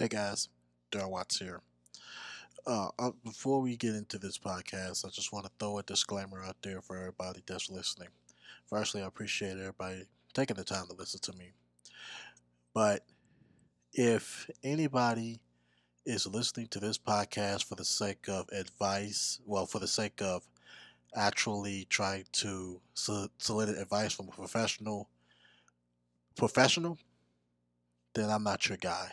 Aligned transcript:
Hey 0.00 0.06
guys, 0.06 0.48
Darrell 0.92 1.10
Watts 1.10 1.40
here. 1.40 1.60
Uh, 2.64 2.90
uh, 3.00 3.10
before 3.24 3.60
we 3.60 3.76
get 3.76 3.96
into 3.96 4.16
this 4.16 4.38
podcast, 4.38 5.04
I 5.04 5.08
just 5.08 5.32
want 5.32 5.46
to 5.46 5.50
throw 5.58 5.78
a 5.78 5.82
disclaimer 5.82 6.40
out 6.40 6.54
there 6.62 6.80
for 6.80 6.96
everybody 6.96 7.42
that's 7.44 7.68
listening. 7.68 8.10
Firstly, 8.70 9.02
I 9.02 9.08
appreciate 9.08 9.58
everybody 9.58 10.04
taking 10.34 10.54
the 10.54 10.62
time 10.62 10.86
to 10.86 10.94
listen 10.94 11.18
to 11.22 11.32
me. 11.32 11.50
But 12.72 13.02
if 13.92 14.48
anybody 14.62 15.40
is 16.06 16.28
listening 16.28 16.68
to 16.68 16.78
this 16.78 16.96
podcast 16.96 17.64
for 17.64 17.74
the 17.74 17.84
sake 17.84 18.28
of 18.28 18.48
advice, 18.52 19.40
well, 19.46 19.66
for 19.66 19.80
the 19.80 19.88
sake 19.88 20.22
of 20.22 20.46
actually 21.16 21.88
trying 21.90 22.26
to 22.34 22.80
solicit 22.94 23.76
advice 23.76 24.12
from 24.12 24.28
a 24.28 24.30
professional, 24.30 25.08
professional, 26.36 26.98
then 28.14 28.30
I'm 28.30 28.44
not 28.44 28.68
your 28.68 28.78
guy. 28.78 29.10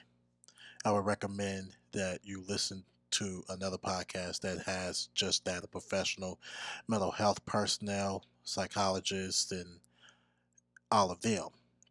I 0.86 0.92
would 0.92 1.06
recommend 1.06 1.72
that 1.94 2.20
you 2.24 2.44
listen 2.48 2.84
to 3.10 3.44
another 3.50 3.78
podcast 3.80 4.42
that 4.42 4.62
has 4.68 5.10
just 5.16 5.44
that 5.46 5.64
a 5.64 5.68
professional 5.68 6.40
mental 6.88 7.10
health 7.10 7.44
personnel, 7.48 8.24
psychologists, 8.44 9.52
and 9.52 9.80
all 10.92 11.10
of 11.10 11.22
them. 11.22 11.48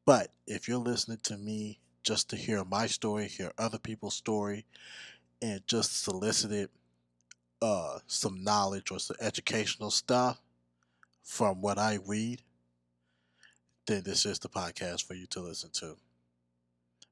But 0.07 0.31
if 0.47 0.69
you're 0.69 0.79
listening 0.79 1.19
to 1.25 1.37
me 1.37 1.81
just 2.05 2.31
to 2.31 2.37
hear 2.37 2.65
my 2.65 2.87
story, 2.87 3.27
hear 3.27 3.51
other 3.59 3.81
people's 3.81 4.15
story, 4.15 4.65
and 5.43 5.67
just 5.67 6.05
solicited 6.05 6.69
uh, 7.61 7.99
some 8.07 8.45
knowledge 8.45 8.93
or 8.93 9.01
some 9.01 9.17
educational 9.21 9.91
stuff 9.91 10.41
from 11.25 11.61
what 11.61 11.79
I 11.79 11.99
read, 12.07 12.43
then 13.87 14.05
this 14.05 14.25
is 14.25 14.39
the 14.39 14.49
podcast 14.49 15.05
for 15.05 15.15
you 15.15 15.27
to 15.29 15.41
listen 15.41 15.71
to. 15.73 15.97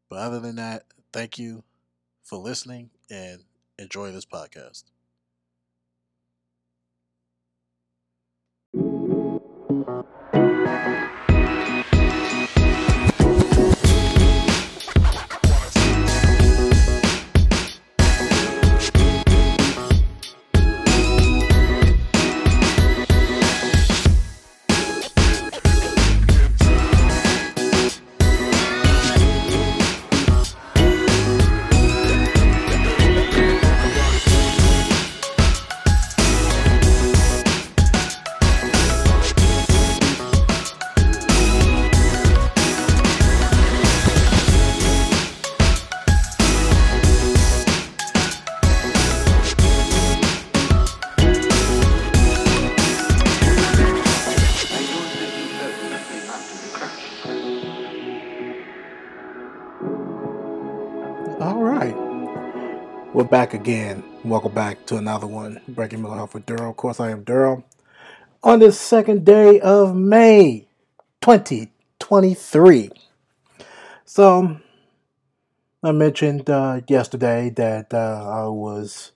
But 0.09 0.21
other 0.21 0.39
than 0.39 0.57
that, 0.57 0.85
thank 1.13 1.39
you 1.39 1.65
for 2.25 2.39
listening 2.39 2.91
and 3.11 3.45
enjoy 3.79 4.13
this 4.13 4.27
podcast. 4.27 4.85
Back 63.33 63.55
again. 63.55 64.05
Welcome 64.25 64.53
back 64.53 64.85
to 64.85 64.99
another 64.99 65.27
one, 65.27 65.59
Breaking 65.67 66.03
Mental 66.03 66.19
Health 66.19 66.35
with 66.35 66.45
Darrell. 66.45 66.69
Of 66.69 66.77
course, 66.77 67.01
I 67.01 67.13
am 67.13 67.25
Darrell. 67.25 67.65
On 68.43 68.59
this 68.59 68.79
second 68.79 69.25
day 69.25 69.59
of 69.59 69.97
May 69.97 70.69
2023. 71.23 72.91
So, 74.05 74.59
I 75.83 75.93
mentioned 75.93 76.51
uh, 76.51 76.83
yesterday 76.87 77.49
that 77.57 77.95
uh, 77.95 78.29
I 78.29 78.49
was 78.49 79.13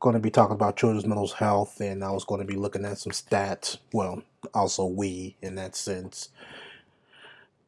going 0.00 0.14
to 0.14 0.20
be 0.20 0.32
talking 0.32 0.56
about 0.56 0.76
children's 0.76 1.06
mental 1.06 1.28
health 1.28 1.80
and 1.80 2.02
I 2.02 2.10
was 2.10 2.24
going 2.24 2.40
to 2.40 2.44
be 2.44 2.56
looking 2.56 2.84
at 2.84 2.98
some 2.98 3.12
stats. 3.12 3.78
Well, 3.92 4.24
also 4.52 4.84
we 4.84 5.36
in 5.40 5.54
that 5.54 5.76
sense. 5.76 6.30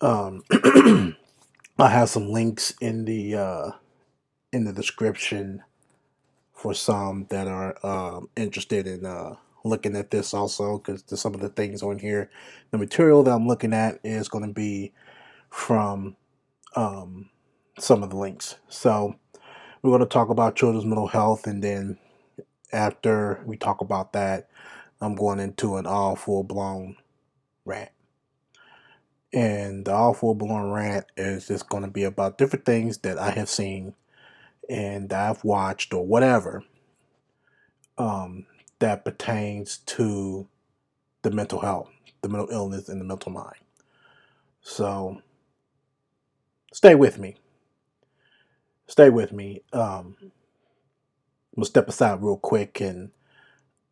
Um, 0.00 0.42
I 0.50 1.14
have 1.78 2.08
some 2.08 2.32
links 2.32 2.74
in 2.80 3.04
the 3.04 3.36
uh, 3.36 3.70
in 4.52 4.64
the 4.64 4.72
description 4.72 5.62
for 6.56 6.74
some 6.74 7.26
that 7.28 7.46
are 7.46 7.76
um, 7.86 8.28
interested 8.34 8.86
in 8.86 9.04
uh, 9.04 9.36
looking 9.62 9.94
at 9.94 10.10
this 10.10 10.32
also 10.32 10.78
because 10.78 11.04
some 11.20 11.34
of 11.34 11.40
the 11.40 11.50
things 11.50 11.82
on 11.82 11.98
here. 11.98 12.30
The 12.70 12.78
material 12.78 13.22
that 13.22 13.32
i'm 13.32 13.46
looking 13.46 13.74
at 13.74 14.00
is 14.02 14.28
going 14.28 14.46
to 14.46 14.52
be 14.52 14.92
from 15.50 16.16
um, 16.74 17.30
some 17.78 18.02
of 18.02 18.10
the 18.10 18.16
links. 18.16 18.56
So 18.68 19.14
we're 19.82 19.90
going 19.90 20.00
to 20.00 20.06
talk 20.06 20.30
about 20.30 20.56
children's 20.56 20.86
mental 20.86 21.06
health 21.06 21.46
and 21.46 21.62
then 21.62 21.98
after 22.72 23.42
we 23.46 23.56
talk 23.56 23.80
about 23.80 24.12
that 24.14 24.48
i'm 25.00 25.14
going 25.14 25.38
into 25.38 25.76
an 25.76 25.86
all 25.86 26.16
full-blown 26.16 26.96
rant. 27.64 27.90
And 29.32 29.84
the 29.84 29.92
all 29.92 30.14
full-blown 30.14 30.70
rant 30.70 31.04
is 31.16 31.48
just 31.48 31.68
going 31.68 31.82
to 31.82 31.90
be 31.90 32.04
about 32.04 32.38
different 32.38 32.64
things 32.64 32.98
that 32.98 33.18
i 33.18 33.30
have 33.30 33.48
seen 33.48 33.94
and 34.70 35.12
I've 35.12 35.44
watched 35.44 35.94
or 35.94 36.06
whatever 36.06 36.64
um, 37.98 38.46
that 38.80 39.04
pertains 39.04 39.78
to 39.86 40.48
the 41.22 41.30
mental 41.32 41.60
health, 41.60 41.90
the 42.22 42.28
mental 42.28 42.50
illness, 42.50 42.88
and 42.88 43.00
the 43.00 43.04
mental 43.06 43.32
mind. 43.32 43.56
So 44.62 45.22
stay 46.72 46.94
with 46.94 47.18
me. 47.18 47.36
Stay 48.88 49.10
with 49.10 49.32
me. 49.32 49.62
Um, 49.72 50.16
I'm 50.20 51.62
gonna 51.62 51.66
step 51.66 51.88
aside 51.88 52.22
real 52.22 52.38
quick 52.38 52.80
and 52.80 53.10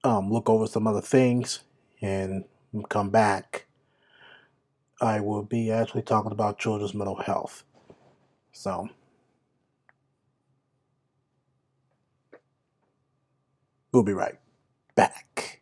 um, 0.05 0.31
look 0.33 0.51
over 0.51 0.67
some 0.67 0.87
other 0.87 1.03
things 1.03 1.61
and 2.03 2.45
come 2.91 3.11
back. 3.11 3.67
I 5.01 5.21
will 5.21 5.43
be 5.43 5.71
actually 5.71 6.03
talking 6.03 6.33
about 6.33 6.59
children's 6.59 6.95
mental 6.95 7.17
health. 7.23 7.65
So. 8.53 8.89
We'll 13.95 14.03
be 14.03 14.13
right 14.13 14.35
back. 14.97 15.61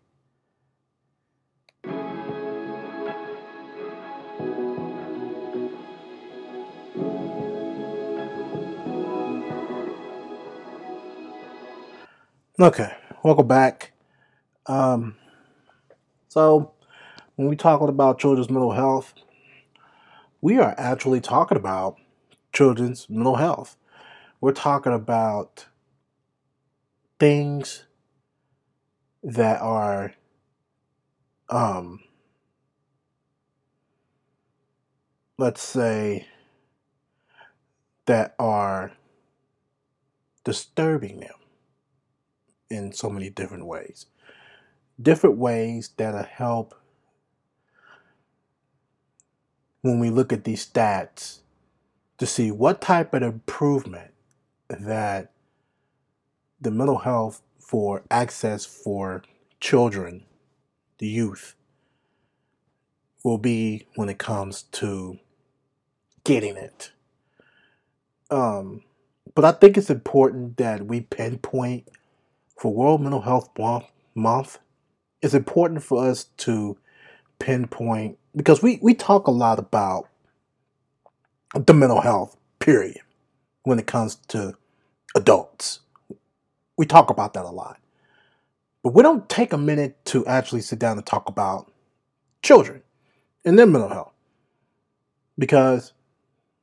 Okay, 12.59 12.95
welcome 13.23 13.47
back. 13.47 13.93
Um, 14.65 15.17
so, 16.29 16.73
when 17.37 17.49
we 17.49 17.57
talking 17.57 17.91
about 17.91 18.19
children's 18.19 18.49
mental 18.49 18.73
health, 18.73 19.13
we 20.41 20.59
are 20.59 20.75
actually 20.79 21.21
talking 21.21 21.59
about 21.59 21.99
children's 22.55 23.11
mental 23.11 23.37
health. 23.37 23.77
We're 24.41 24.53
talking 24.53 24.95
about 24.95 25.67
things 27.21 27.85
that 29.23 29.61
are 29.61 30.15
um 31.49 32.01
let's 35.39 35.63
say 35.63 36.27
that 38.07 38.35
are 38.39 38.93
disturbing 40.45 41.21
them 41.21 41.35
in 42.69 42.93
so 42.93 43.09
many 43.09 43.31
different 43.31 43.67
ways. 43.67 44.07
Different 45.01 45.37
ways 45.37 45.91
that'll 45.97 46.23
help 46.23 46.75
when 49.83 49.99
we 49.99 50.11
look 50.11 50.33
at 50.33 50.45
these 50.45 50.67
stats 50.67 51.41
to 52.19 52.27
see 52.27 52.51
what 52.51 52.81
type 52.81 53.15
of 53.15 53.23
improvement 53.23 54.13
that 54.69 55.33
the 56.61 56.71
mental 56.71 56.99
health 56.99 57.43
for 57.73 58.03
access 58.11 58.67
for 58.67 59.23
children, 59.59 60.23
the 60.99 61.07
youth, 61.07 61.55
will 63.25 63.39
be 63.39 63.87
when 63.95 64.11
it 64.11 64.19
comes 64.19 64.65
to 64.65 65.19
getting 66.23 66.55
it. 66.59 66.93
Um, 68.31 68.83
but 69.35 69.47
I 69.47 69.53
think 69.53 69.79
it's 69.79 69.89
important 69.89 70.59
that 70.59 70.85
we 70.87 71.01
pinpoint 71.01 71.89
for 72.59 72.75
World 72.75 73.01
Mental 73.01 73.23
Health 73.23 73.49
Month. 74.15 74.59
It's 75.23 75.33
important 75.33 75.83
for 75.83 76.07
us 76.07 76.25
to 76.39 76.77
pinpoint 77.39 78.19
because 78.37 78.63
we, 78.63 78.81
we 78.83 78.93
talk 78.93 79.27
a 79.27 79.31
lot 79.31 79.59
about 79.59 80.11
the 81.55 81.73
mental 81.73 82.03
health, 82.03 82.37
period, 82.59 83.01
when 83.63 83.79
it 83.79 83.87
comes 83.87 84.17
to 84.29 84.59
adults. 85.17 85.81
We 86.83 86.87
talk 86.87 87.11
about 87.11 87.35
that 87.35 87.45
a 87.45 87.49
lot. 87.49 87.79
But 88.83 88.93
we 88.93 89.05
don't 89.05 89.29
take 89.29 89.53
a 89.53 89.57
minute 89.57 90.05
to 90.07 90.27
actually 90.27 90.63
sit 90.63 90.81
down 90.81 90.97
and 90.97 91.07
talk 91.07 91.29
about 91.29 91.71
children 92.43 92.83
and 93.45 93.57
their 93.57 93.69
mental 93.69 93.89
health. 93.89 94.13
Because 95.39 95.93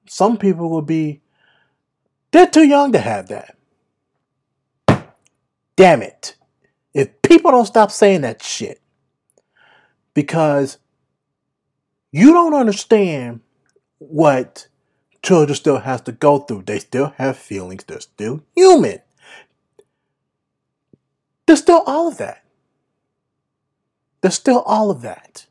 some 0.10 0.38
people 0.38 0.69
will 0.69 0.81
be, 0.81 1.21
they're 2.31 2.48
too 2.48 2.68
young 2.68 2.92
to 2.92 3.00
have 3.00 3.30
that. 3.30 3.56
Damn 5.77 6.01
it. 6.01 6.36
If 6.94 7.21
people 7.21 7.51
don't 7.51 7.66
stop 7.66 7.89
saying 7.89 8.19
that 8.19 8.44
shit, 8.44 8.81
because 10.13 10.80
you 12.12 12.33
don't 12.33 12.54
understand 12.54 13.39
what 14.00 14.68
children 15.24 15.56
still 15.56 15.80
has 15.80 16.01
to 16.01 16.12
go 16.12 16.39
through. 16.39 16.63
They 16.63 16.80
still 16.80 17.13
have 17.16 17.38
feelings. 17.38 17.86
They're 17.86 18.01
still 18.01 18.44
human. 18.54 19.00
There's 21.50 21.62
still 21.62 21.81
all 21.88 22.07
of 22.07 22.19
that. 22.19 22.44
There's 24.22 24.36
still 24.36 24.62
all 24.68 24.92
of 24.92 25.01
that. 25.01 25.48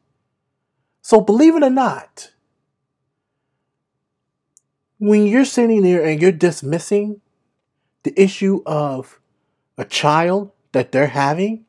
So 1.03 1.21
believe 1.21 1.57
it 1.57 1.65
or 1.65 1.71
not, 1.71 2.31
when 4.99 5.27
you're 5.27 5.45
sitting 5.45 5.83
there 5.83 6.05
and 6.05 6.23
you're 6.23 6.31
dismissing 6.31 7.21
the 8.05 8.15
issue 8.15 8.63
of 8.65 9.19
a 9.77 9.85
child 9.85 10.53
that 10.71 10.93
they're 10.93 11.09
having, 11.09 11.65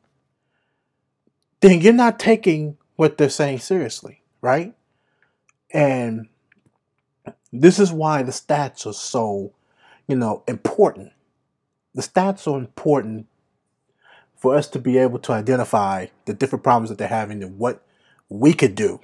then 1.58 1.80
you're 1.80 1.92
not 1.92 2.20
taking 2.20 2.76
what 2.94 3.18
they're 3.18 3.28
saying 3.28 3.58
seriously, 3.58 4.22
right? 4.40 4.76
And 5.72 6.28
this 7.52 7.80
is 7.80 7.90
why 7.90 8.22
the 8.22 8.30
stats 8.30 8.86
are 8.86 8.92
so, 8.92 9.54
you 10.06 10.14
know, 10.14 10.44
important. 10.46 11.10
The 11.96 12.02
stats 12.02 12.46
are 12.46 12.56
important 12.56 13.26
for 14.40 14.56
us 14.56 14.66
to 14.68 14.78
be 14.78 14.96
able 14.96 15.18
to 15.20 15.32
identify 15.32 16.06
the 16.24 16.32
different 16.32 16.64
problems 16.64 16.88
that 16.88 16.98
they're 16.98 17.08
having 17.08 17.42
and 17.42 17.58
what 17.58 17.82
we 18.28 18.54
could 18.54 18.74
do 18.74 19.00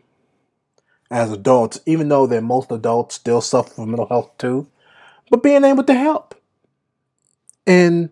as 1.10 1.30
adults, 1.30 1.78
even 1.86 2.08
though 2.08 2.26
that 2.26 2.42
most 2.42 2.72
adults 2.72 3.14
still 3.14 3.40
suffer 3.40 3.70
from 3.74 3.90
mental 3.90 4.08
health 4.08 4.36
too, 4.38 4.66
but 5.30 5.42
being 5.42 5.62
able 5.62 5.84
to 5.84 5.94
help 5.94 6.34
in 7.66 8.10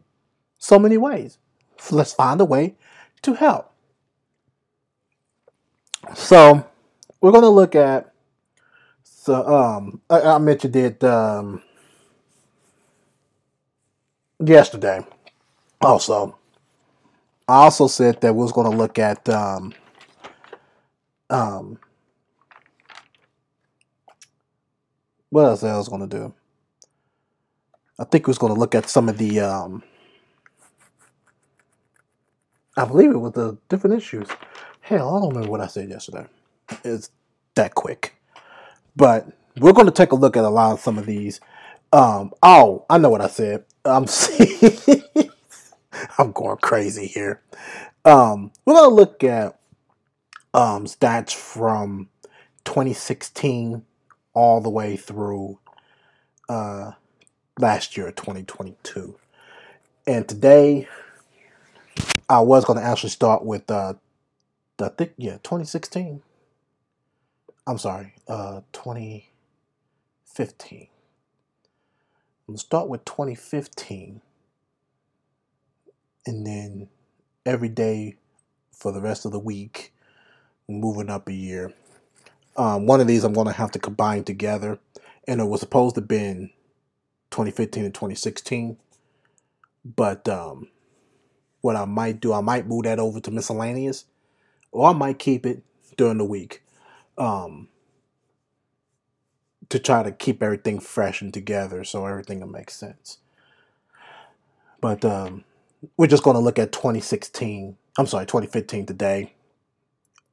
so 0.58 0.78
many 0.78 0.98
ways. 0.98 1.38
So 1.78 1.96
let's 1.96 2.12
find 2.12 2.40
a 2.40 2.44
way 2.44 2.76
to 3.22 3.34
help. 3.34 3.72
So 6.14 6.66
we're 7.20 7.32
going 7.32 7.42
to 7.42 7.48
look 7.48 7.74
at. 7.74 8.12
So 9.02 9.34
um, 9.46 10.02
I, 10.10 10.20
I 10.20 10.38
mentioned 10.38 10.76
it 10.76 11.02
um, 11.02 11.62
yesterday. 14.38 15.04
Also, 15.80 16.36
I 17.48 17.56
also 17.56 17.88
said 17.88 18.20
that 18.22 18.34
we 18.34 18.42
was 18.42 18.52
going 18.52 18.70
to 18.70 18.76
look 18.76 18.98
at 18.98 19.28
um, 19.28 19.74
um, 21.30 21.78
what 25.30 25.44
else 25.46 25.64
I 25.64 25.76
was 25.76 25.88
going 25.88 26.08
to 26.08 26.18
do. 26.18 26.34
I 27.98 28.04
think 28.04 28.26
we 28.26 28.30
was 28.32 28.38
going 28.38 28.54
to 28.54 28.60
look 28.60 28.74
at 28.74 28.90
some 28.90 29.08
of 29.08 29.18
the. 29.18 29.40
Um, 29.40 29.82
I 32.76 32.84
believe 32.86 33.10
it 33.12 33.18
was 33.18 33.32
the 33.32 33.58
different 33.68 33.96
issues. 33.96 34.28
Hell, 34.82 35.16
I 35.16 35.20
don't 35.20 35.30
remember 35.30 35.50
what 35.50 35.60
I 35.62 35.68
said 35.68 35.90
yesterday. 35.90 36.26
It's 36.84 37.10
that 37.56 37.74
quick. 37.74 38.14
But 38.96 39.28
we're 39.58 39.72
going 39.74 39.86
to 39.86 39.92
take 39.92 40.12
a 40.12 40.16
look 40.16 40.36
at 40.36 40.44
a 40.44 40.50
lot 40.50 40.72
of 40.74 40.80
some 40.80 40.98
of 40.98 41.06
these. 41.06 41.40
Um, 41.92 42.32
oh, 42.42 42.86
I 42.90 42.98
know 42.98 43.10
what 43.10 43.22
I 43.22 43.28
said. 43.28 43.64
I'm 43.84 44.06
I'm 46.18 46.32
going 46.32 46.56
crazy 46.58 47.06
here. 47.06 47.40
Um, 48.04 48.52
we're 48.64 48.74
to 48.90 48.94
look 48.94 49.24
at 49.24 49.58
um, 50.52 50.86
stats 50.86 51.34
from 51.34 52.08
2016 52.64 53.84
all 54.34 54.60
the 54.60 54.70
way 54.70 54.96
through 54.96 55.58
uh, 56.48 56.92
last 57.58 57.96
year, 57.96 58.12
2022. 58.12 59.16
And 60.06 60.28
today, 60.28 60.88
I 62.28 62.40
was 62.40 62.64
going 62.64 62.78
to 62.78 62.84
actually 62.84 63.10
start 63.10 63.44
with 63.44 63.70
uh, 63.70 63.94
I 64.80 64.88
think 64.88 65.12
yeah, 65.16 65.38
2016. 65.42 66.22
I'm 67.66 67.78
sorry, 67.78 68.14
uh, 68.28 68.60
2015. 68.72 70.80
I'm 70.80 70.88
gonna 72.48 72.58
start 72.58 72.88
with 72.88 73.04
2015, 73.06 74.22
and 76.26 76.46
then 76.46 76.88
every 77.46 77.68
day 77.68 78.16
for 78.72 78.92
the 78.92 79.00
rest 79.00 79.24
of 79.24 79.32
the 79.32 79.38
week, 79.38 79.92
moving 80.68 81.10
up 81.10 81.28
a 81.28 81.32
year. 81.32 81.72
Um, 82.56 82.86
one 82.86 83.00
of 83.00 83.06
these 83.06 83.24
I'm 83.24 83.32
gonna 83.32 83.52
have 83.52 83.72
to 83.72 83.78
combine 83.78 84.24
together, 84.24 84.78
and 85.26 85.40
it 85.40 85.44
was 85.44 85.60
supposed 85.60 85.94
to 85.96 86.00
be 86.00 86.16
in 86.16 86.50
2015 87.30 87.84
and 87.84 87.94
2016, 87.94 88.76
but 89.84 90.28
um, 90.28 90.68
what 91.60 91.76
I 91.76 91.84
might 91.84 92.20
do, 92.20 92.32
I 92.32 92.40
might 92.40 92.66
move 92.66 92.84
that 92.84 92.98
over 92.98 93.20
to 93.20 93.30
miscellaneous 93.30 94.04
or 94.70 94.90
I 94.90 94.92
might 94.92 95.18
keep 95.18 95.46
it 95.46 95.62
during 95.96 96.18
the 96.18 96.24
week 96.24 96.62
um, 97.16 97.68
to 99.70 99.78
try 99.78 100.02
to 100.02 100.12
keep 100.12 100.42
everything 100.42 100.80
fresh 100.80 101.22
and 101.22 101.32
together 101.32 101.84
so 101.84 102.04
everything 102.04 102.40
will 102.40 102.48
make 102.48 102.70
sense. 102.70 103.18
But 104.80 105.04
um, 105.04 105.44
we're 105.96 106.06
just 106.08 106.22
going 106.24 106.34
to 106.36 106.40
look 106.42 106.58
at 106.58 106.72
2016. 106.72 107.76
I'm 107.98 108.06
sorry, 108.06 108.26
2015 108.26 108.86
today. 108.86 109.34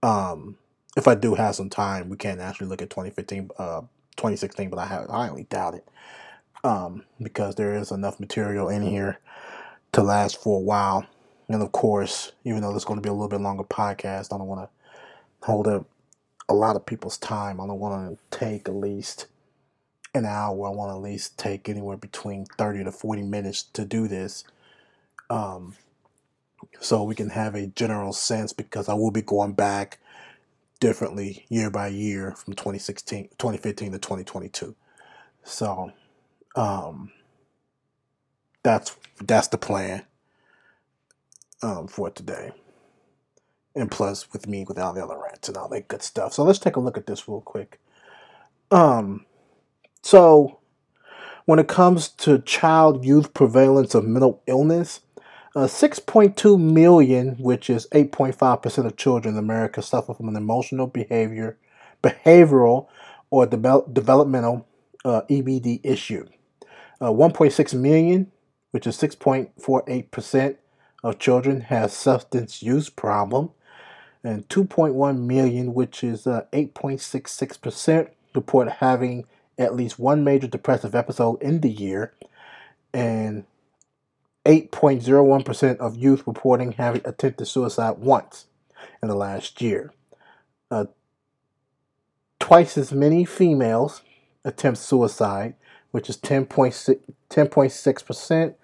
Um, 0.03 0.57
if 0.97 1.07
I 1.07 1.15
do 1.15 1.35
have 1.35 1.55
some 1.55 1.69
time, 1.69 2.09
we 2.09 2.17
can 2.17 2.39
actually 2.39 2.67
look 2.67 2.81
at 2.81 2.89
2015, 2.89 3.51
uh, 3.57 3.81
2016, 4.17 4.69
but 4.69 4.79
I 4.79 4.85
have, 4.87 5.09
I 5.09 5.27
highly 5.27 5.43
doubt 5.45 5.75
it 5.75 5.87
um, 6.63 7.05
because 7.21 7.55
there 7.55 7.75
is 7.75 7.91
enough 7.91 8.19
material 8.19 8.69
in 8.69 8.81
here 8.81 9.19
to 9.93 10.03
last 10.03 10.41
for 10.41 10.57
a 10.57 10.61
while. 10.63 11.05
And 11.49 11.61
of 11.61 11.71
course, 11.71 12.31
even 12.45 12.61
though 12.61 12.75
is 12.75 12.85
going 12.85 12.99
to 12.99 13.03
be 13.03 13.09
a 13.09 13.13
little 13.13 13.27
bit 13.29 13.41
longer 13.41 13.63
podcast, 13.63 14.33
I 14.33 14.37
don't 14.37 14.47
want 14.47 14.69
to 14.69 15.47
hold 15.47 15.67
up 15.67 15.87
a 16.49 16.53
lot 16.53 16.75
of 16.75 16.85
people's 16.85 17.17
time. 17.17 17.59
I 17.61 17.67
don't 17.67 17.79
want 17.79 18.17
to 18.31 18.37
take 18.37 18.69
at 18.69 18.75
least 18.75 19.27
an 20.13 20.25
hour. 20.25 20.67
I 20.67 20.71
want 20.71 20.91
to 20.91 20.95
at 20.95 21.01
least 21.01 21.37
take 21.37 21.69
anywhere 21.69 21.97
between 21.97 22.45
30 22.57 22.85
to 22.85 22.91
40 22.91 23.23
minutes 23.23 23.63
to 23.63 23.85
do 23.85 24.07
this. 24.07 24.43
Um, 25.31 25.75
so 26.81 27.03
we 27.03 27.15
can 27.15 27.29
have 27.29 27.55
a 27.55 27.67
general 27.67 28.11
sense 28.11 28.51
because 28.51 28.89
I 28.89 28.93
will 28.93 29.11
be 29.11 29.21
going 29.21 29.53
back 29.53 29.99
differently 30.81 31.45
year 31.47 31.69
by 31.69 31.87
year 31.87 32.31
from 32.35 32.53
2016, 32.53 33.29
2015 33.37 33.93
to 33.93 33.97
2022. 33.97 34.75
So 35.43 35.93
um, 36.57 37.11
that's 38.61 38.97
that's 39.23 39.47
the 39.47 39.57
plan 39.57 40.03
um, 41.63 41.87
for 41.87 42.09
today. 42.09 42.51
And 43.73 43.89
plus, 43.89 44.33
with 44.33 44.47
me, 44.47 44.65
with 44.67 44.77
all 44.77 44.91
the 44.91 45.01
other 45.01 45.17
rants 45.17 45.47
and 45.47 45.55
all 45.55 45.69
that 45.69 45.87
good 45.87 46.03
stuff. 46.03 46.33
So 46.33 46.43
let's 46.43 46.59
take 46.59 46.75
a 46.75 46.81
look 46.81 46.97
at 46.97 47.07
this 47.07 47.29
real 47.29 47.39
quick. 47.39 47.79
Um, 48.69 49.25
so 50.01 50.59
when 51.45 51.57
it 51.57 51.69
comes 51.69 52.09
to 52.09 52.39
child 52.39 53.05
youth 53.05 53.33
prevalence 53.33 53.95
of 53.95 54.03
mental 54.03 54.43
illness, 54.45 54.99
uh, 55.55 55.65
6.2 55.65 56.59
million, 56.59 57.35
which 57.37 57.69
is 57.69 57.87
8.5% 57.91 58.85
of 58.85 58.95
children 58.95 59.35
in 59.35 59.39
America, 59.39 59.81
suffer 59.81 60.13
from 60.13 60.29
an 60.29 60.35
emotional 60.35 60.87
behavior, 60.87 61.57
behavioral, 62.01 62.87
or 63.29 63.45
de- 63.45 63.83
developmental 63.91 64.67
uh, 65.03 65.21
EBD 65.29 65.81
issue. 65.83 66.27
Uh, 66.99 67.09
1.6 67.09 67.73
million, 67.73 68.31
which 68.71 68.87
is 68.87 68.97
6.48%, 68.97 70.57
of 71.03 71.19
children 71.19 71.61
has 71.61 71.93
substance 71.93 72.61
use 72.61 72.89
problem, 72.89 73.49
and 74.23 74.47
2.1 74.49 75.19
million, 75.19 75.73
which 75.73 76.03
is 76.03 76.27
uh, 76.27 76.45
8.66%, 76.53 78.09
report 78.35 78.69
having 78.73 79.25
at 79.57 79.75
least 79.75 79.99
one 79.99 80.23
major 80.23 80.47
depressive 80.47 80.95
episode 80.95 81.41
in 81.41 81.61
the 81.61 81.71
year, 81.71 82.13
and 82.93 83.45
8.01% 84.45 85.77
of 85.77 85.95
youth 85.95 86.23
reporting 86.25 86.71
having 86.73 87.01
attempted 87.05 87.45
suicide 87.45 87.99
once 87.99 88.47
in 89.01 89.09
the 89.09 89.15
last 89.15 89.61
year. 89.61 89.93
Uh, 90.69 90.85
twice 92.39 92.77
as 92.77 92.91
many 92.91 93.25
females 93.25 94.01
attempt 94.43 94.79
suicide, 94.79 95.55
which 95.91 96.09
is 96.09 96.17
10.6, 96.17 96.99
10.6%, 97.29 98.55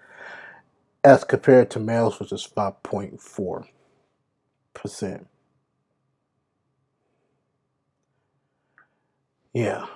as 1.04 1.24
compared 1.24 1.70
to 1.70 1.78
males, 1.78 2.18
which 2.18 2.32
is 2.32 2.48
5.4%. 2.56 5.24
Yeah. 9.54 9.86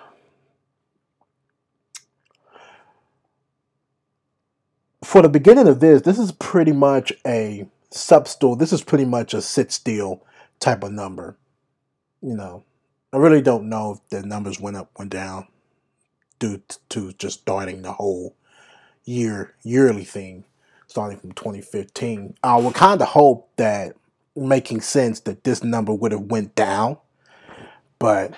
For 5.04 5.22
the 5.22 5.28
beginning 5.28 5.68
of 5.68 5.80
this, 5.80 6.02
this 6.02 6.18
is 6.18 6.32
pretty 6.32 6.72
much 6.72 7.12
a 7.26 7.66
substool. 7.90 8.58
This 8.58 8.72
is 8.72 8.82
pretty 8.82 9.04
much 9.04 9.34
a 9.34 9.42
sit 9.42 9.72
still 9.72 10.22
type 10.60 10.82
of 10.82 10.92
number. 10.92 11.36
You 12.20 12.36
know, 12.36 12.64
I 13.12 13.16
really 13.16 13.42
don't 13.42 13.68
know 13.68 13.92
if 13.92 14.08
the 14.10 14.26
numbers 14.26 14.60
went 14.60 14.76
up, 14.76 14.90
went 14.98 15.10
down 15.10 15.48
due 16.38 16.62
to 16.90 17.12
just 17.12 17.40
starting 17.40 17.82
the 17.82 17.92
whole 17.92 18.34
year 19.04 19.54
yearly 19.64 20.04
thing 20.04 20.44
starting 20.86 21.18
from 21.18 21.32
2015. 21.32 22.36
I 22.44 22.56
would 22.56 22.74
kind 22.74 23.00
of 23.00 23.08
hope 23.08 23.48
that 23.56 23.96
making 24.36 24.82
sense 24.82 25.20
that 25.20 25.42
this 25.42 25.64
number 25.64 25.92
would 25.92 26.12
have 26.12 26.30
went 26.30 26.54
down, 26.54 26.98
but 27.98 28.34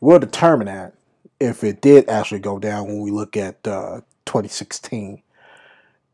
we'll 0.00 0.18
determine 0.18 0.66
that 0.66 0.94
if 1.38 1.62
it 1.62 1.80
did 1.80 2.08
actually 2.08 2.40
go 2.40 2.58
down 2.58 2.86
when 2.86 3.00
we 3.00 3.10
look 3.10 3.36
at 3.36 3.66
uh, 3.66 4.00
2016. 4.30 5.22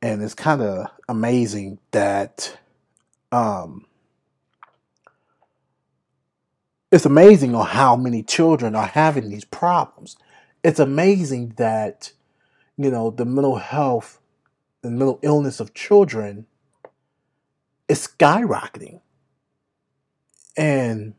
And 0.00 0.23
it's 0.23 0.32
kind 0.32 0.62
of 0.62 0.87
amazing 1.06 1.78
that 1.90 2.58
um, 3.30 3.85
it's 6.90 7.04
amazing 7.04 7.54
on 7.54 7.66
how 7.66 7.94
many 7.94 8.23
children 8.23 8.75
are 8.75 8.87
having 8.87 9.28
these 9.28 9.44
problems. 9.44 10.16
It's 10.64 10.80
amazing 10.80 11.54
that 11.56 12.12
you 12.78 12.90
know 12.90 13.11
the 13.11 13.25
mental 13.26 13.56
health 13.56 14.18
the 14.80 14.90
mental 14.90 15.18
illness 15.23 15.61
of 15.61 15.75
children 15.75 16.46
is 17.88 18.06
skyrocketing. 18.06 19.00
And 20.56 21.14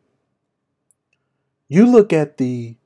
you 1.68 1.86
look 1.86 2.12
at 2.14 2.38
the 2.38 2.78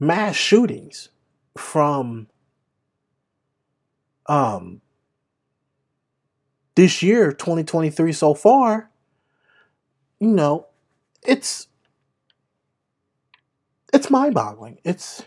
mass 0.00 0.34
shootings 0.34 1.10
from 1.56 2.28
um, 4.30 4.80
this 6.76 7.02
year, 7.02 7.32
2023 7.32 8.12
so 8.12 8.34
far, 8.34 8.90
you 10.18 10.28
know, 10.28 10.66
it's 11.22 11.66
it's 13.92 14.10
mind-boggling. 14.10 14.78
It's 14.84 15.22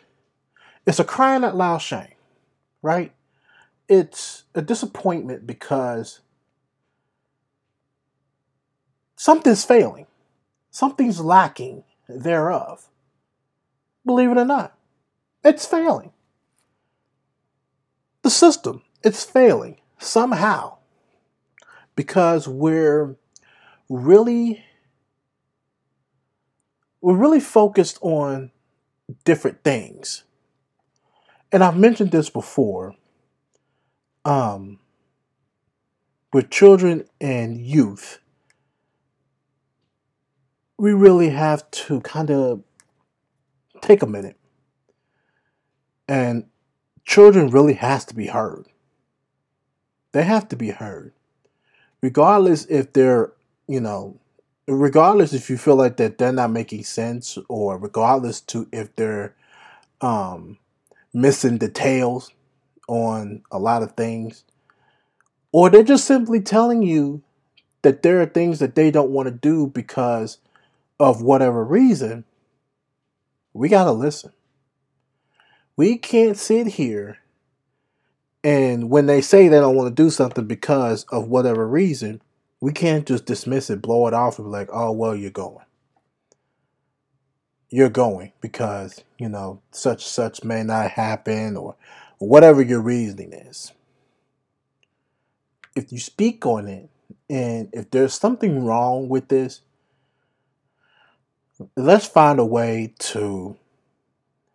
it's 0.88 1.00
a 1.00 1.03
crying 1.03 1.43
out 1.43 1.55
loud 1.55 1.79
shame, 1.79 2.15
right? 2.81 3.13
it's 3.88 4.43
a 4.55 4.62
disappointment 4.62 5.45
because 5.45 6.22
something's 9.15 9.65
failing, 9.65 10.07
something's 10.72 11.19
lacking 11.19 11.83
thereof. 12.07 12.89
Believe 14.05 14.31
it 14.31 14.38
or 14.38 14.45
not, 14.45 14.75
it's 15.43 15.65
failing. 15.65 16.12
The 18.22 18.29
system, 18.29 18.81
it's 19.03 19.24
failing 19.24 19.79
somehow 19.98 20.77
because 21.95 22.48
we're 22.48 23.15
really 23.89 24.63
we're 27.01 27.17
really 27.17 27.41
focused 27.41 28.00
on 28.01 28.51
different 29.25 29.63
things. 29.63 30.24
And 31.51 31.63
I've 31.63 31.77
mentioned 31.77 32.12
this 32.12 32.29
before 32.29 32.95
um, 34.24 34.79
with 36.31 36.50
children 36.50 37.05
and 37.19 37.60
youth, 37.60 38.19
we 40.77 40.93
really 40.93 41.29
have 41.29 41.69
to 41.72 42.00
kind 42.01 42.31
of 42.31 42.63
take 43.81 44.01
a 44.01 44.07
minute. 44.07 44.38
And 46.07 46.45
children 47.05 47.50
really 47.50 47.74
has 47.74 48.05
to 48.05 48.15
be 48.15 48.27
heard. 48.27 48.67
They 50.13 50.24
have 50.24 50.48
to 50.50 50.55
be 50.55 50.70
heard. 50.70 51.12
Regardless 52.01 52.65
if 52.65 52.93
they're, 52.93 53.34
you 53.67 53.82
know, 53.82 54.20
regardless 54.67 55.34
if 55.34 55.50
you 55.50 55.58
feel 55.58 55.75
like 55.75 55.98
that 55.98 56.17
they're 56.17 56.32
not 56.32 56.51
making 56.51 56.84
sense 56.84 57.38
or 57.50 57.77
regardless 57.77 58.39
to 58.39 58.67
if 58.72 58.96
they're 58.96 59.36
um 60.01 60.58
missing 61.13 61.58
details 61.58 62.32
on 62.88 63.43
a 63.51 63.60
lot 63.60 63.84
of 63.84 63.93
things, 63.93 64.43
or 65.51 65.70
they're 65.70 65.84
just 65.84 66.05
simply 66.05 66.39
telling 66.41 66.84
you 66.84 67.22
that 67.82 68.03
there 68.03 68.22
are 68.22 68.25
things 68.25 68.60
that 68.60 68.75
they 68.75 68.91
don't 68.91 69.12
want 69.12 69.27
to 69.27 69.34
do 69.34 69.67
because 69.67 70.38
of 71.00 71.22
whatever 71.22 71.63
reason, 71.63 72.25
we 73.53 73.70
got 73.70 73.86
to 73.86 73.91
listen. 73.91 74.32
We 75.75 75.98
can't 75.98 76.38
sit 76.38 76.67
here 76.67 77.20
and 78.43 78.89
when 78.89 79.05
they 79.05 79.21
say 79.21 79.47
they 79.47 79.59
don't 79.59 79.75
want 79.75 79.95
to 79.95 80.03
do 80.03 80.09
something 80.09 80.45
because 80.45 81.05
of 81.05 81.27
whatever 81.27 81.67
reason, 81.67 82.21
we 82.59 82.71
can't 82.71 83.05
just 83.05 83.25
dismiss 83.25 83.69
it, 83.69 83.81
blow 83.81 84.07
it 84.07 84.13
off, 84.13 84.38
and 84.38 84.47
be 84.47 84.51
like, 84.51 84.69
oh, 84.71 84.91
well, 84.91 85.15
you're 85.15 85.31
going. 85.31 85.65
You're 87.69 87.89
going 87.89 88.33
because, 88.41 89.03
you 89.17 89.29
know, 89.29 89.62
such 89.71 90.05
such 90.05 90.43
may 90.43 90.63
not 90.63 90.91
happen 90.91 91.57
or 91.57 91.75
whatever 92.19 92.62
your 92.62 92.81
reasoning 92.81 93.33
is. 93.33 93.71
If 95.75 95.91
you 95.91 96.00
speak 96.00 96.45
on 96.45 96.67
it, 96.67 96.89
and 97.29 97.69
if 97.73 97.89
there's 97.89 98.13
something 98.13 98.63
wrong 98.63 99.09
with 99.09 99.29
this, 99.29 99.62
let's 101.75 102.05
find 102.05 102.39
a 102.39 102.45
way 102.45 102.93
to 103.00 103.57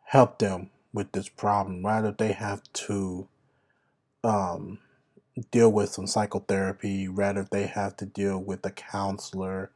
help 0.04 0.38
them 0.38 0.71
with 0.92 1.11
this 1.12 1.28
problem. 1.28 1.85
Rather, 1.85 2.12
they 2.12 2.33
have 2.33 2.62
to 2.73 3.26
um, 4.25 4.79
deal 5.51 5.71
with 5.71 5.91
some 5.91 6.07
psychotherapy, 6.07 7.09
rather, 7.09 7.47
they 7.51 7.67
have 7.67 7.97
to 7.99 8.07
deal 8.07 8.39
with 8.39 8.65
a 8.67 8.71
counselor 8.71 9.71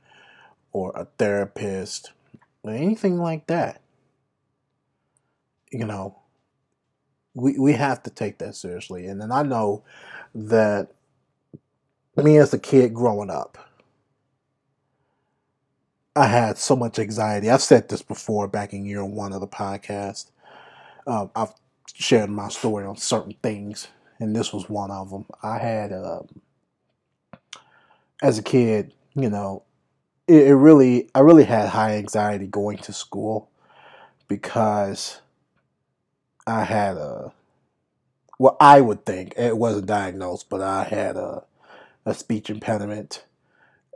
or 0.72 0.92
a 0.94 1.06
therapist, 1.18 2.12
or 2.62 2.72
anything 2.72 3.18
like 3.18 3.46
that. 3.46 3.82
You 5.70 5.84
know, 5.86 6.18
we, 7.34 7.58
we 7.58 7.72
have 7.74 8.02
to 8.04 8.10
take 8.10 8.38
that 8.38 8.56
seriously. 8.56 9.06
And 9.06 9.20
then 9.20 9.32
I 9.32 9.42
know 9.42 9.84
that 10.34 10.92
me 12.16 12.38
as 12.38 12.52
a 12.54 12.58
kid 12.58 12.94
growing 12.94 13.30
up, 13.30 13.58
I 16.14 16.26
had 16.26 16.58
so 16.58 16.76
much 16.76 16.98
anxiety. 16.98 17.48
I've 17.50 17.62
said 17.62 17.88
this 17.88 18.02
before 18.02 18.48
back 18.48 18.72
in 18.74 18.84
year 18.84 19.04
one 19.04 19.32
of 19.32 19.40
the 19.40 19.46
podcast. 19.48 20.30
Um, 21.06 21.30
I've 21.34 21.54
shared 21.94 22.30
my 22.30 22.48
story 22.48 22.84
on 22.84 22.96
certain 22.96 23.34
things, 23.42 23.88
and 24.22 24.36
this 24.36 24.52
was 24.52 24.70
one 24.70 24.92
of 24.92 25.10
them. 25.10 25.26
I 25.42 25.58
had, 25.58 25.92
um, 25.92 26.28
as 28.22 28.38
a 28.38 28.42
kid, 28.42 28.92
you 29.14 29.28
know, 29.28 29.64
it, 30.28 30.46
it 30.46 30.54
really, 30.54 31.10
I 31.14 31.20
really 31.20 31.44
had 31.44 31.68
high 31.70 31.96
anxiety 31.96 32.46
going 32.46 32.78
to 32.78 32.92
school 32.92 33.50
because 34.28 35.20
I 36.46 36.62
had 36.62 36.96
a 36.96 37.32
well, 38.38 38.56
I 38.60 38.80
would 38.80 39.04
think 39.04 39.34
it 39.36 39.56
wasn't 39.56 39.86
diagnosed, 39.86 40.48
but 40.48 40.60
I 40.60 40.84
had 40.84 41.16
a 41.16 41.44
a 42.06 42.14
speech 42.14 42.48
impediment 42.48 43.24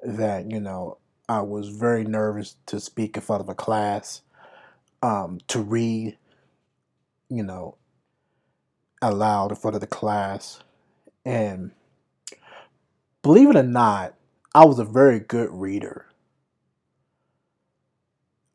that 0.03 0.51
you 0.51 0.61
know 0.61 0.99
I 1.29 1.41
was 1.41 1.69
very 1.69 2.05
nervous 2.05 2.57
to 2.67 2.81
speak 2.81 3.17
in 3.17 3.23
front 3.23 3.43
of 3.43 3.49
a 3.49 3.55
class, 3.55 4.23
um, 5.03 5.39
to 5.49 5.61
read, 5.61 6.17
you 7.29 7.43
know, 7.43 7.77
aloud 9.03 9.51
in 9.53 9.57
front 9.57 9.75
of 9.77 9.81
the 9.81 9.87
class, 9.87 10.61
and 11.25 11.73
believe 13.23 13.51
it 13.51 13.57
or 13.57 13.63
not, 13.63 14.15
I 14.55 14.65
was 14.65 14.79
a 14.79 14.85
very 14.85 15.21
good 15.21 15.51
reader. 15.51 16.07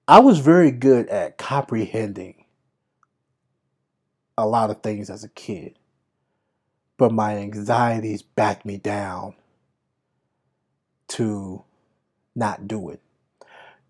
I 0.08 0.20
was 0.20 0.40
very 0.40 0.72
good 0.72 1.08
at 1.10 1.38
comprehending 1.38 2.46
a 4.38 4.48
lot 4.48 4.70
of 4.70 4.82
things 4.82 5.10
as 5.10 5.24
a 5.24 5.30
kid, 5.30 5.78
but 6.98 7.12
my 7.12 7.38
anxieties 7.38 8.22
backed 8.22 8.66
me 8.66 8.78
down 8.78 9.36
to 11.10 11.64
not 12.36 12.68
do 12.68 12.90
it, 12.90 13.02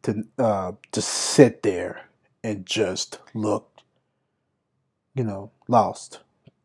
to 0.04 0.26
uh, 0.40 0.74
just 0.92 1.10
sit 1.10 1.64
there 1.64 2.04
and 2.44 2.66
just 2.66 3.20
look, 3.34 3.80
you 5.16 5.24
know, 5.24 5.52
lost, 5.68 6.20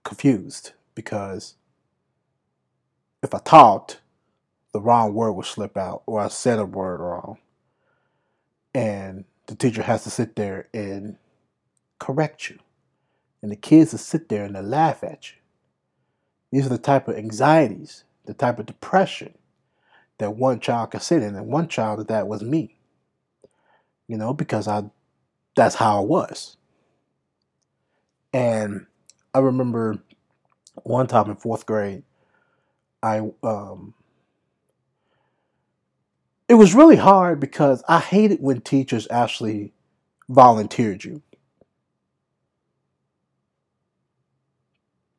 confused, 0.07 0.73
because 0.95 1.55
if 3.23 3.35
I 3.35 3.39
talked, 3.39 4.01
the 4.73 4.81
wrong 4.81 5.15
word 5.15 5.33
would 5.33 5.47
slip 5.47 5.77
out, 5.77 6.03
or 6.07 6.21
I 6.21 6.29
said 6.29 6.59
a 6.59 6.65
word 6.65 7.01
wrong, 7.01 7.39
and 8.75 9.25
the 9.47 9.55
teacher 9.55 9.83
has 9.83 10.05
to 10.05 10.11
sit 10.11 10.37
there 10.37 10.69
and 10.73 11.17
correct 11.99 12.51
you 12.51 12.59
and 13.47 13.53
the 13.53 13.57
kids 13.57 13.93
will 13.93 14.01
sit 14.01 14.29
there 14.29 14.45
and 14.45 14.57
they 14.57 14.61
laugh 14.61 15.05
at 15.05 15.31
you. 15.31 15.37
These 16.51 16.67
are 16.67 16.71
the 16.71 16.79
type 16.79 17.07
of 17.07 17.17
anxieties, 17.17 18.03
the 18.25 18.35
type 18.35 18.59
of 18.59 18.67
depression 18.67 19.35
that 20.19 20.35
one 20.35 20.59
child 20.59 20.91
can 20.91 21.01
sit 21.01 21.23
in, 21.23 21.37
and 21.37 21.47
one 21.47 21.69
child 21.69 22.09
that 22.09 22.27
was 22.27 22.43
me. 22.43 22.77
You 24.09 24.17
know, 24.17 24.35
because 24.35 24.67
I 24.67 24.85
that's 25.55 25.77
how 25.77 25.99
I 25.99 26.05
was. 26.05 26.57
And 28.33 28.87
I 29.37 29.41
remember 29.41 29.99
one 30.85 31.09
time 31.09 31.29
in 31.29 31.37
fourth 31.37 31.67
grade, 31.67 32.05
I 33.03 33.19
um, 33.43 33.93
it 36.49 36.55
was 36.55 36.75
really 36.75 36.97
hard 36.97 37.39
because 37.39 37.85
I 37.87 38.01
hated 38.01 38.41
when 38.41 38.63
teachers 38.63 39.07
actually 39.11 39.75
volunteered 40.31 41.05
you. 41.05 41.23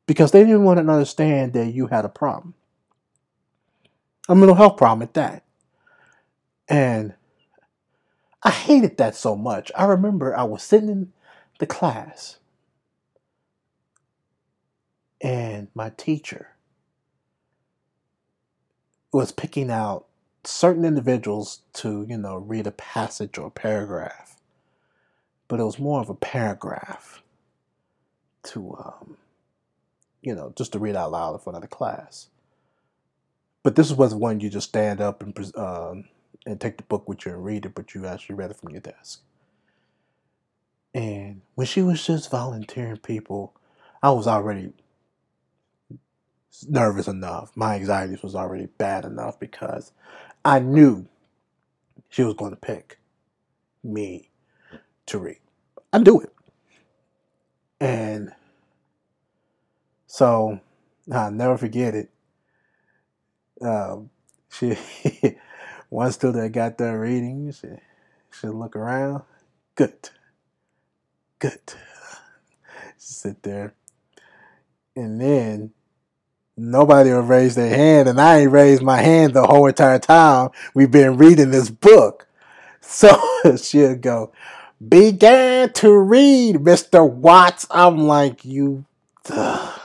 Because 0.08 0.32
they 0.32 0.42
didn't 0.42 0.64
want 0.64 0.78
to 0.78 0.92
understand 0.92 1.52
that 1.52 1.72
you 1.72 1.86
had 1.86 2.04
a 2.04 2.08
problem. 2.08 2.54
A 4.28 4.34
mental 4.34 4.56
health 4.56 4.76
problem 4.76 5.02
at 5.02 5.14
that. 5.14 5.44
And 6.68 7.14
I 8.42 8.50
hated 8.50 8.96
that 8.96 9.14
so 9.14 9.36
much. 9.36 9.70
I 9.76 9.84
remember 9.84 10.36
I 10.36 10.42
was 10.42 10.64
sitting 10.64 10.88
in 10.88 11.12
the 11.60 11.66
class 11.68 12.37
and 15.20 15.68
my 15.74 15.90
teacher 15.90 16.48
was 19.12 19.32
picking 19.32 19.70
out 19.70 20.06
certain 20.44 20.84
individuals 20.84 21.62
to, 21.72 22.04
you 22.08 22.18
know, 22.18 22.36
read 22.36 22.66
a 22.66 22.72
passage 22.72 23.38
or 23.38 23.48
a 23.48 23.50
paragraph. 23.50 24.36
But 25.48 25.60
it 25.60 25.64
was 25.64 25.78
more 25.78 26.00
of 26.00 26.10
a 26.10 26.14
paragraph 26.14 27.22
to, 28.44 28.76
um, 28.76 29.16
you 30.22 30.34
know, 30.34 30.52
just 30.56 30.72
to 30.72 30.78
read 30.78 30.96
out 30.96 31.12
loud 31.12 31.34
in 31.34 31.40
front 31.40 31.56
of 31.56 31.62
the 31.62 31.68
class. 31.68 32.28
But 33.62 33.76
this 33.76 33.92
was 33.92 34.14
one 34.14 34.40
you 34.40 34.50
just 34.50 34.68
stand 34.68 35.00
up 35.00 35.22
and 35.22 35.56
um, 35.56 36.04
and 36.46 36.60
take 36.60 36.76
the 36.76 36.82
book 36.84 37.08
with 37.08 37.26
you 37.26 37.32
and 37.32 37.44
read 37.44 37.66
it, 37.66 37.74
but 37.74 37.94
you 37.94 38.06
actually 38.06 38.36
read 38.36 38.50
it 38.50 38.56
from 38.56 38.70
your 38.70 38.80
desk. 38.80 39.20
And 40.94 41.42
when 41.54 41.66
she 41.66 41.82
was 41.82 42.04
just 42.04 42.30
volunteering 42.30 42.96
people, 42.98 43.54
I 44.02 44.10
was 44.10 44.26
already 44.26 44.72
nervous 46.68 47.08
enough. 47.08 47.52
My 47.56 47.76
anxieties 47.76 48.22
was 48.22 48.34
already 48.34 48.66
bad 48.78 49.04
enough 49.04 49.38
because 49.40 49.92
I 50.44 50.60
knew 50.60 51.06
she 52.10 52.22
was 52.24 52.34
going 52.34 52.52
to 52.52 52.56
pick 52.56 52.98
me 53.84 54.30
to 55.06 55.18
read. 55.18 55.40
I 55.92 55.98
knew 55.98 56.20
it. 56.20 56.32
And 57.80 58.32
so 60.06 60.60
I'll 61.12 61.30
never 61.32 61.58
forget 61.58 61.94
it. 61.94 62.10
Um, 63.62 64.10
she 64.50 64.76
one 65.90 66.12
student 66.12 66.52
got 66.52 66.78
done 66.78 66.94
reading. 66.94 67.52
She 67.52 67.68
she 68.32 68.48
look 68.48 68.76
around. 68.76 69.22
Good. 69.76 70.10
Good. 71.38 71.60
She 72.98 73.14
sit 73.14 73.42
there. 73.44 73.74
And 74.96 75.20
then 75.20 75.72
nobody 76.58 77.10
will 77.10 77.20
raise 77.20 77.54
their 77.54 77.74
hand, 77.74 78.08
and 78.08 78.20
I 78.20 78.40
ain't 78.40 78.50
raised 78.50 78.82
my 78.82 79.00
hand 79.00 79.34
the 79.34 79.46
whole 79.46 79.66
entire 79.66 79.98
time 79.98 80.50
we've 80.74 80.90
been 80.90 81.16
reading 81.16 81.50
this 81.50 81.70
book. 81.70 82.26
So 82.80 83.20
she'll 83.56 83.96
go, 83.96 84.32
began 84.86 85.72
to 85.74 85.96
read, 85.96 86.56
Mr. 86.56 87.08
Watts. 87.08 87.66
I'm 87.70 87.98
like, 87.98 88.44
you. 88.44 88.84
Ugh. 89.30 89.80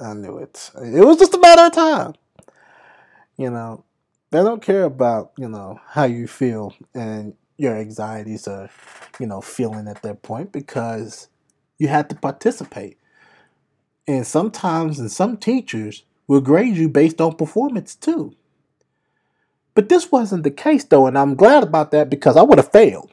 I 0.00 0.12
knew 0.12 0.38
it. 0.38 0.70
It 0.82 1.04
was 1.04 1.18
just 1.18 1.34
a 1.34 1.38
matter 1.38 1.66
of 1.66 1.72
time. 1.72 2.14
You 3.36 3.50
know, 3.50 3.84
they 4.30 4.42
don't 4.42 4.62
care 4.62 4.84
about, 4.84 5.32
you 5.38 5.48
know, 5.48 5.80
how 5.86 6.04
you 6.04 6.26
feel 6.26 6.74
and 6.94 7.34
your 7.56 7.76
anxieties 7.76 8.48
are, 8.48 8.68
you 9.20 9.26
know, 9.26 9.40
feeling 9.40 9.86
at 9.88 10.02
that 10.02 10.22
point 10.22 10.52
because 10.52 11.28
you 11.78 11.88
had 11.88 12.08
to 12.10 12.16
participate. 12.16 12.98
And 14.06 14.26
sometimes, 14.26 14.98
and 14.98 15.10
some 15.10 15.36
teachers 15.36 16.04
will 16.26 16.40
grade 16.40 16.76
you 16.76 16.88
based 16.88 17.20
on 17.20 17.36
performance 17.36 17.94
too. 17.94 18.34
But 19.74 19.88
this 19.88 20.12
wasn't 20.12 20.44
the 20.44 20.50
case 20.50 20.84
though, 20.84 21.06
and 21.06 21.18
I'm 21.18 21.34
glad 21.34 21.62
about 21.62 21.90
that 21.90 22.10
because 22.10 22.36
I 22.36 22.42
would 22.42 22.58
have 22.58 22.70
failed 22.72 23.12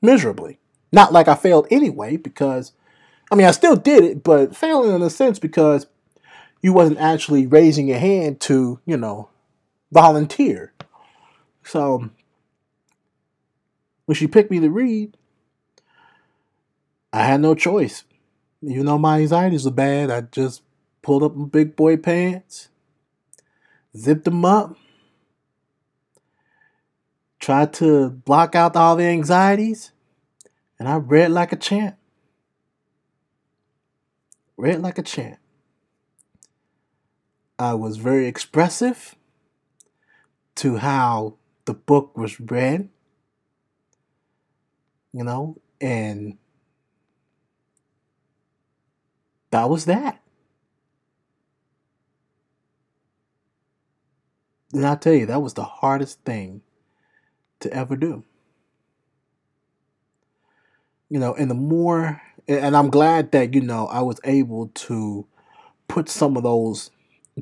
miserably. 0.00 0.58
Not 0.92 1.12
like 1.12 1.28
I 1.28 1.34
failed 1.34 1.66
anyway, 1.70 2.16
because 2.16 2.72
I 3.30 3.34
mean 3.34 3.46
I 3.46 3.50
still 3.50 3.76
did 3.76 4.04
it, 4.04 4.22
but 4.22 4.56
failing 4.56 4.94
in 4.94 5.02
a 5.02 5.10
sense 5.10 5.38
because 5.38 5.86
you 6.62 6.72
wasn't 6.72 6.98
actually 6.98 7.46
raising 7.46 7.88
your 7.88 7.98
hand 7.98 8.40
to, 8.40 8.80
you 8.84 8.96
know, 8.96 9.28
volunteer. 9.92 10.72
So 11.64 12.10
when 14.06 14.14
she 14.14 14.26
picked 14.26 14.50
me 14.50 14.60
to 14.60 14.70
read, 14.70 15.16
I 17.12 17.24
had 17.24 17.40
no 17.40 17.54
choice. 17.54 18.04
Even 18.62 18.86
know 18.86 18.98
my 18.98 19.20
anxieties 19.20 19.64
were 19.64 19.70
bad, 19.70 20.10
I 20.10 20.22
just 20.22 20.62
pulled 21.02 21.22
up 21.22 21.36
my 21.36 21.46
big 21.46 21.76
boy 21.76 21.96
pants, 21.96 22.68
zipped 23.96 24.24
them 24.24 24.44
up, 24.44 24.76
tried 27.38 27.72
to 27.74 28.10
block 28.10 28.54
out 28.54 28.74
all 28.74 28.96
the 28.96 29.04
anxieties, 29.04 29.92
and 30.78 30.88
I 30.88 30.96
read 30.96 31.30
like 31.30 31.52
a 31.52 31.56
champ. 31.56 31.96
Read 34.56 34.80
like 34.80 34.98
a 34.98 35.02
champ. 35.02 35.38
I 37.60 37.74
was 37.74 37.96
very 37.96 38.26
expressive 38.26 39.14
to 40.56 40.78
how 40.78 41.36
the 41.64 41.74
book 41.74 42.16
was 42.16 42.40
read, 42.40 42.88
you 45.12 45.22
know, 45.22 45.58
and 45.80 46.38
that 49.50 49.68
was 49.70 49.86
that. 49.86 50.20
And 54.72 54.86
I 54.86 54.96
tell 54.96 55.14
you, 55.14 55.26
that 55.26 55.42
was 55.42 55.54
the 55.54 55.64
hardest 55.64 56.20
thing 56.24 56.62
to 57.60 57.72
ever 57.72 57.96
do. 57.96 58.24
You 61.08 61.18
know, 61.18 61.34
and 61.34 61.50
the 61.50 61.54
more, 61.54 62.20
and 62.46 62.76
I'm 62.76 62.90
glad 62.90 63.32
that, 63.32 63.54
you 63.54 63.62
know, 63.62 63.86
I 63.86 64.02
was 64.02 64.20
able 64.24 64.68
to 64.74 65.26
put 65.88 66.08
some 66.08 66.36
of 66.36 66.42
those 66.42 66.90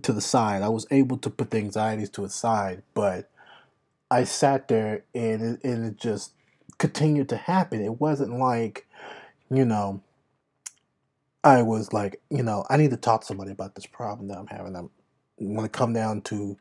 to 0.02 0.12
the 0.12 0.20
side. 0.20 0.62
I 0.62 0.68
was 0.68 0.86
able 0.90 1.18
to 1.18 1.30
put 1.30 1.50
the 1.50 1.58
anxieties 1.58 2.10
to 2.10 2.22
the 2.22 2.28
side, 2.28 2.82
but 2.94 3.28
I 4.10 4.24
sat 4.24 4.68
there 4.68 5.02
and 5.14 5.42
it, 5.42 5.64
and 5.64 5.84
it 5.84 5.96
just 5.96 6.32
continued 6.78 7.28
to 7.30 7.36
happen. 7.36 7.82
It 7.82 8.00
wasn't 8.00 8.38
like, 8.38 8.86
you 9.50 9.64
know, 9.64 10.02
I 11.46 11.62
was 11.62 11.92
like, 11.94 12.20
you 12.30 12.42
know, 12.44 12.66
I 12.70 12.78
need 12.78 12.90
to 12.90 12.98
talk 12.98 13.22
to 13.22 13.28
somebody 13.28 13.52
about 13.52 13.76
this 13.76 13.86
problem 13.86 14.28
that 14.28 14.38
I'm 14.38 14.48
having. 14.48 14.76
I'm, 14.76 14.90
when 15.38 15.66
it 15.66 15.72
come 15.72 15.94
down 15.94 16.22
to, 16.22 16.58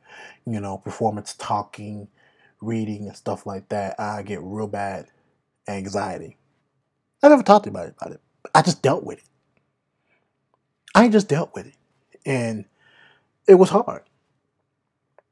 you 0.48 0.62
know, 0.62 0.78
performance 0.80 1.36
talking, 1.40 2.10
reading 2.62 3.08
and 3.08 3.18
stuff 3.18 3.48
like 3.48 3.70
that, 3.70 4.00
I 4.00 4.24
get 4.24 4.42
real 4.44 4.68
bad 4.68 5.08
anxiety. 5.68 6.38
I 7.24 7.30
never 7.30 7.44
talked 7.44 7.66
to 7.66 7.72
anybody 7.72 7.94
about 8.00 8.14
it. 8.14 8.22
I 8.56 8.62
just 8.64 8.84
dealt 8.84 9.04
with 9.06 9.20
it. 9.20 9.26
I 10.96 11.10
just 11.10 11.30
dealt 11.30 11.54
with 11.56 11.68
it. 11.68 11.76
And 12.26 12.66
it 13.48 13.56
was 13.56 13.70
hard. 13.70 14.04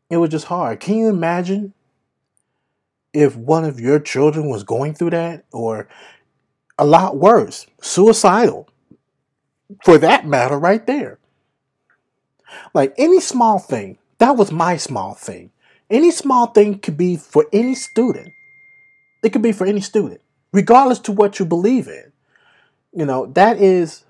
It 0.09 0.17
was 0.17 0.31
just 0.31 0.45
hard. 0.47 0.79
Can 0.79 0.97
you 0.97 1.09
imagine 1.09 1.73
if 3.13 3.35
one 3.35 3.65
of 3.65 3.79
your 3.79 3.99
children 3.99 4.49
was 4.49 4.63
going 4.63 4.95
through 4.95 5.11
that 5.11 5.45
or 5.53 5.89
a 6.79 6.85
lot 6.85 7.17
worse, 7.17 7.67
suicidal? 7.81 8.69
For 9.83 9.97
that 9.97 10.25
matter, 10.25 10.57
right 10.57 10.85
there. 10.85 11.19
Like 12.73 12.93
any 12.97 13.19
small 13.19 13.59
thing, 13.59 13.97
that 14.19 14.37
was 14.37 14.51
my 14.51 14.77
small 14.77 15.13
thing. 15.13 15.51
Any 15.89 16.11
small 16.11 16.47
thing 16.47 16.79
could 16.79 16.97
be 16.97 17.17
for 17.17 17.45
any 17.51 17.75
student. 17.75 18.29
It 19.23 19.31
could 19.31 19.41
be 19.41 19.51
for 19.51 19.65
any 19.65 19.81
student, 19.81 20.21
regardless 20.51 20.99
to 20.99 21.11
what 21.11 21.39
you 21.39 21.45
believe 21.45 21.87
in. 21.87 22.11
You 22.93 23.05
know, 23.05 23.25
that 23.27 23.57
is 23.57 24.03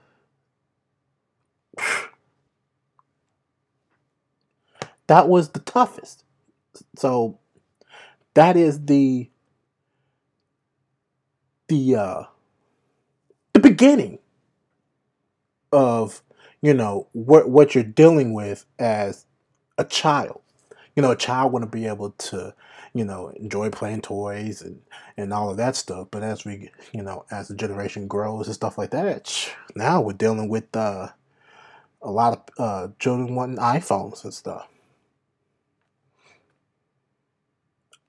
that 5.08 5.28
was 5.28 5.50
the 5.50 5.60
toughest. 5.60 6.24
So 6.96 7.40
that 8.34 8.58
is 8.58 8.86
the 8.86 9.30
the 11.68 11.96
uh 11.96 12.24
the 13.54 13.60
beginning 13.60 14.20
of 15.74 16.24
you 16.62 16.74
know 16.74 17.08
what 17.14 17.50
what 17.50 17.76
you're 17.76 17.84
dealing 17.86 18.34
with 18.34 18.66
as 18.80 19.26
a 19.78 19.86
child. 19.86 20.42
You 20.96 21.04
know, 21.04 21.12
a 21.12 21.18
child 21.18 21.54
want 21.54 21.64
to 21.64 21.70
be 21.70 21.88
able 21.88 22.12
to, 22.12 22.54
you 22.94 23.06
know, 23.06 23.30
enjoy 23.30 23.70
playing 23.72 24.02
toys 24.02 24.62
and 24.62 24.82
and 25.18 25.34
all 25.34 25.50
of 25.52 25.58
that 25.58 25.76
stuff. 25.76 26.10
But 26.12 26.24
as 26.24 26.46
we, 26.46 26.72
you 26.94 27.04
know, 27.04 27.26
as 27.32 27.48
the 27.50 27.56
generation 27.56 28.08
grows 28.08 28.48
and 28.48 28.56
stuff 28.56 28.78
like 28.78 28.92
that, 28.92 29.54
now 29.76 30.02
we're 30.02 30.14
dealing 30.14 30.50
with 30.50 30.76
uh, 30.76 31.10
a 32.02 32.12
lot 32.12 32.34
of 32.58 32.64
uh, 32.64 32.94
children 33.00 33.36
wanting 33.36 33.58
iPhones 33.58 34.24
and 34.24 34.34
stuff. 34.34 34.68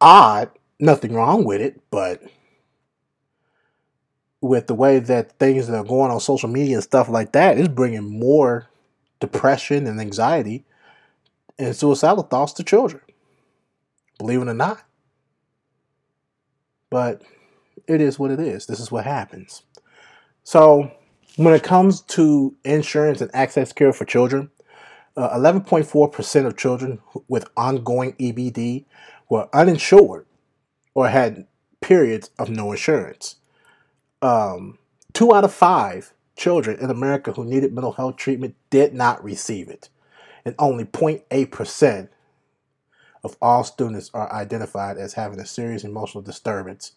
Odd, 0.01 0.51
nothing 0.79 1.15
wrong 1.15 1.45
with 1.45 1.61
it, 1.61 1.81
but 1.91 2.23
with 4.45 4.67
the 4.67 4.75
way 4.75 4.99
that 4.99 5.39
things 5.39 5.71
are 5.71 5.83
going 5.83 6.11
on 6.11 6.21
social 6.21 6.51
media 6.51 6.77
and 6.77 6.85
stuff 6.85 7.09
like 7.09 7.33
that 7.33 7.57
is 7.57 7.67
bringing 7.67 8.19
more 8.19 8.69
depression 9.19 9.87
and 9.87 9.99
anxiety 9.99 10.67
and 11.59 11.75
suicidal 11.75 12.25
thoughts 12.25 12.53
to 12.53 12.63
children. 12.63 13.01
Believe 14.19 14.43
it 14.43 14.49
or 14.49 14.53
not. 14.53 14.85
But 16.91 17.23
it 17.89 18.03
is 18.03 18.19
what 18.19 18.31
it 18.31 18.39
is. 18.39 18.67
This 18.67 18.81
is 18.81 18.93
what 18.93 19.05
happens. 19.05 19.63
So, 20.43 20.93
when 21.37 21.55
it 21.55 21.63
comes 21.63 22.03
to 22.03 22.55
insurance 22.67 23.23
and 23.23 23.31
access 23.35 23.73
care 23.73 23.95
for 23.95 24.05
children, 24.05 24.51
11.4% 25.17 26.45
uh, 26.45 26.47
of 26.47 26.57
children 26.59 27.01
with 27.29 27.49
ongoing 27.57 28.13
EBD 28.21 28.85
were 29.31 29.49
uninsured 29.55 30.27
or 30.93 31.09
had 31.09 31.47
periods 31.81 32.29
of 32.39 32.51
no 32.51 32.73
insurance. 32.73 33.37
Um, 34.25 34.79
two 35.13 35.35
out 35.35 35.45
of 35.45 35.53
five 35.53 36.15
children 36.35 36.81
in 36.81 36.91
America 36.91 37.33
who 37.33 37.45
needed 37.45 37.75
mental 37.75 37.93
health 37.93 38.17
treatment 38.17 38.57
did 38.71 38.95
not 38.95 39.23
receive 39.23 39.69
it, 39.69 39.91
and 40.47 40.55
only 40.59 40.85
0.8% 40.85 42.09
of 43.23 43.37
all 43.43 43.65
students 43.65 44.11
are 44.15 44.33
identified 44.33 44.97
as 44.97 45.13
having 45.13 45.39
a 45.39 45.47
serious 45.47 45.85
emotional 45.85 46.23
disturbance 46.23 46.93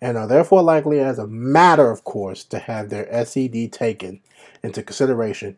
and 0.00 0.18
are 0.18 0.26
therefore 0.26 0.62
likely, 0.62 0.98
as 0.98 1.20
a 1.20 1.28
matter 1.28 1.92
of 1.92 2.02
course, 2.02 2.42
to 2.42 2.58
have 2.58 2.90
their 2.90 3.24
SED 3.24 3.70
taken 3.72 4.20
into 4.64 4.82
consideration 4.82 5.56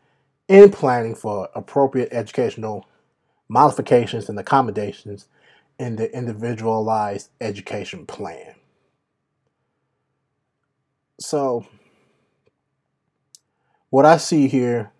in 0.48 0.70
planning 0.70 1.14
for 1.14 1.48
appropriate 1.54 2.10
educational 2.12 2.86
modifications 3.48 4.28
and 4.28 4.38
accommodations 4.38 5.28
in 5.78 5.96
the 5.96 6.14
individualized 6.14 7.30
education 7.40 8.04
plan. 8.04 8.55
So, 11.18 11.66
what 13.88 14.04
I 14.04 14.18
see 14.18 14.48
here 14.48 14.92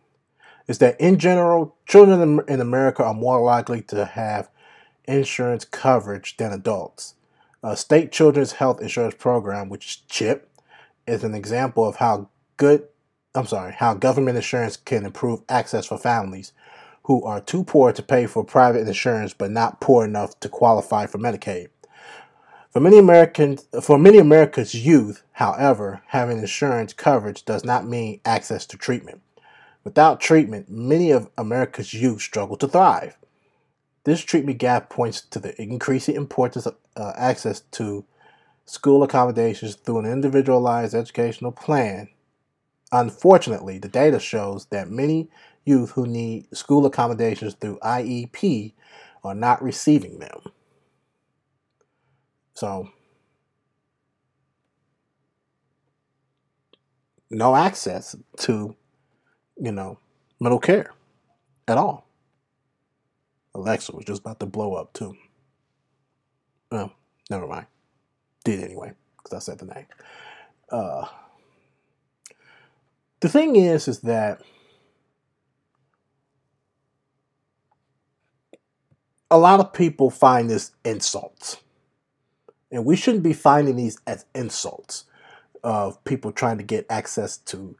is 0.67 0.79
that 0.79 0.99
in 1.01 1.19
general, 1.19 1.77
children 1.87 2.41
in 2.49 2.61
America 2.61 3.05
are 3.05 3.15
more 3.15 3.43
likely 3.43 3.83
to 3.83 4.05
have 4.05 4.49
insurance 5.07 5.65
coverage 5.65 6.37
than 6.37 6.53
adults. 6.53 7.15
A 7.63 7.77
state 7.77 8.13
Children's 8.13 8.53
Health 8.53 8.81
Insurance 8.81 9.15
Program, 9.19 9.69
which 9.69 9.87
is 9.87 9.97
CHIP, 10.09 10.49
is 11.07 11.23
an 11.23 11.35
example 11.35 11.87
of 11.87 11.97
how 11.97 12.29
good, 12.57 12.85
I'm 13.35 13.47
sorry, 13.47 13.73
how 13.73 13.95
government 13.95 14.37
insurance 14.37 14.77
can 14.77 15.05
improve 15.05 15.43
access 15.49 15.87
for 15.87 15.99
families 15.99 16.53
who 17.05 17.23
are 17.25 17.41
too 17.41 17.63
poor 17.63 17.93
to 17.93 18.03
pay 18.03 18.27
for 18.27 18.45
private 18.45 18.89
insurance 18.89 19.33
but 19.33 19.51
not 19.51 19.81
poor 19.81 20.05
enough 20.05 20.39
to 20.41 20.49
qualify 20.49 21.07
for 21.07 21.19
Medicaid. 21.19 21.69
For 22.77 22.81
many 22.81 22.99
Americans, 22.99 23.67
for 23.81 23.97
many 23.97 24.19
America's 24.19 24.75
youth, 24.75 25.23
however, 25.33 26.03
having 26.09 26.41
insurance 26.41 26.93
coverage 26.93 27.47
does 27.47 27.65
not 27.65 27.87
mean 27.87 28.21
access 28.23 28.67
to 28.67 28.77
treatment. 28.77 29.23
Without 29.83 30.21
treatment, 30.21 30.71
many 30.71 31.11
of 31.11 31.31
America's 31.39 31.95
youth 31.95 32.21
struggle 32.21 32.59
to 32.59 32.69
thrive. 32.69 33.17
This 34.05 34.21
treatment 34.21 34.59
gap 34.59 34.91
points 34.91 35.23
to 35.23 35.39
the 35.39 35.59
increasing 35.59 36.17
importance 36.17 36.67
of 36.67 36.77
uh, 36.99 37.15
access 37.17 37.61
to 37.61 38.05
school 38.67 39.03
accommodations 39.03 39.77
through 39.77 40.01
an 40.01 40.13
individualized 40.13 40.95
educational 40.95 41.53
plan. 41.53 42.11
Unfortunately, 42.93 43.79
the 43.79 43.89
data 43.89 44.21
shows 44.21 44.67
that 44.67 44.91
many 44.91 45.31
youth 45.65 45.93
who 45.93 46.07
need 46.07 46.55
school 46.55 46.85
accommodations 46.85 47.55
through 47.55 47.79
IEP 47.79 48.75
are 49.25 49.35
not 49.35 49.63
receiving 49.63 50.19
them. 50.19 50.41
So, 52.57 52.89
no 57.31 57.55
access 57.55 58.17
to, 58.39 58.75
you 59.61 59.73
know, 59.73 59.99
mental 60.41 60.59
care 60.59 60.91
at 61.69 61.77
all. 61.77 62.09
Alexa 63.55 63.95
was 63.95 64.07
just 64.07 64.23
about 64.23 64.41
to 64.41 64.47
blow 64.47 64.75
up 64.75 64.95
too. 64.95 65.15
Well, 66.73 66.93
never 67.29 67.47
mind. 67.47 67.67
Did 68.43 68.65
anyway, 68.65 68.93
because 69.19 69.35
I 69.35 69.39
said 69.41 69.59
the 69.59 69.75
name. 69.75 69.87
Uh, 70.71 71.07
the 73.21 73.29
thing 73.29 73.57
is, 73.57 73.87
is 73.87 74.01
that 74.01 74.41
a 79.31 79.39
lot 79.39 79.61
of 79.61 79.75
people 79.75 80.09
find 80.09 80.49
this 80.49 80.73
insults. 80.87 81.59
And 82.77 82.85
we 82.85 82.95
shouldn't 82.95 83.23
be 83.23 83.33
finding 83.33 83.77
these 83.77 83.99
as 84.07 84.27
insults 84.35 85.05
of 85.65 86.05
people 86.05 86.31
trying 86.31 86.59
to 86.59 86.63
get 86.63 86.85
access 86.91 87.39
to 87.39 87.75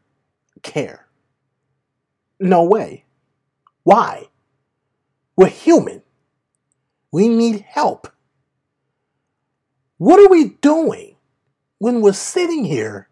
care. 0.63 1.07
No 2.41 2.65
way. 2.65 3.05
Why? 3.83 4.31
We're 5.37 5.49
human. 5.49 6.01
We 7.13 7.29
need 7.29 7.61
help. 7.69 8.09
What 9.99 10.19
are 10.19 10.31
we 10.31 10.57
doing 10.63 11.17
when 11.77 12.01
we're 12.01 12.15
sitting 12.15 12.65
here 12.65 13.11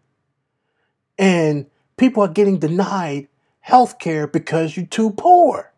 and 1.19 1.67
people 1.97 2.23
are 2.23 2.29
getting 2.29 2.57
denied 2.57 3.27
health 3.59 3.99
care 3.99 4.25
because 4.25 4.75
you're 4.75 4.87
too 4.87 5.11
poor? 5.11 5.71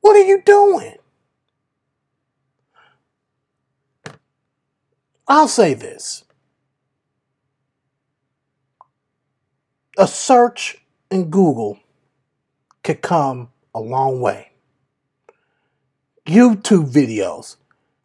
What 0.00 0.14
are 0.14 0.24
you 0.24 0.40
doing? 0.42 0.94
I'll 5.28 5.48
say 5.48 5.74
this. 5.74 6.24
A 9.98 10.06
search 10.06 10.82
in 11.10 11.28
Google 11.28 11.78
could 12.82 13.02
come 13.02 13.50
a 13.74 13.80
long 13.80 14.22
way. 14.22 14.52
YouTube 16.26 16.90
videos 16.90 17.56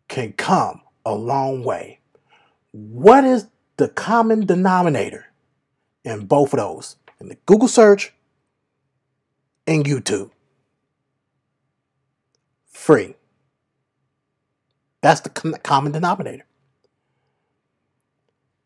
can 0.09 0.33
come 0.33 0.81
a 1.05 1.15
long 1.15 1.63
way. 1.63 1.99
What 2.71 3.23
is 3.23 3.47
the 3.77 3.87
common 3.87 4.45
denominator 4.45 5.27
in 6.03 6.25
both 6.25 6.53
of 6.53 6.59
those? 6.59 6.97
In 7.21 7.29
the 7.29 7.37
Google 7.45 7.69
search 7.69 8.13
and 9.65 9.85
YouTube. 9.85 10.31
Free. 12.67 13.15
That's 15.01 15.21
the 15.21 15.29
common 15.29 15.93
denominator 15.93 16.45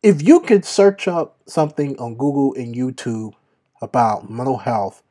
if 0.08 0.26
you 0.26 0.39
could 0.39 0.63
search 0.63 1.06
up 1.06 1.36
something 1.48 2.00
on 2.00 2.15
Google 2.15 2.54
and 2.54 2.74
YouTube 2.74 3.34
about 3.82 4.30
mental 4.30 4.56
health 4.56 5.04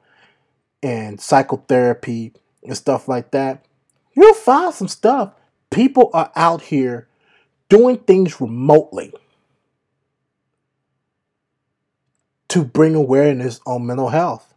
and 0.82 1.20
psychotherapy 1.20 2.32
and 2.64 2.74
stuff 2.74 3.06
like 3.06 3.30
that, 3.32 3.66
you'll 4.14 4.32
find 4.32 4.72
some 4.72 4.88
stuff. 4.88 5.34
People 5.68 6.08
are 6.14 6.32
out 6.34 6.62
here 6.62 7.08
doing 7.68 7.98
things 7.98 8.40
remotely 8.40 9.12
to 12.48 12.64
bring 12.64 12.94
awareness 12.94 13.60
on 13.66 13.84
mental 13.84 14.08
health. 14.08 14.54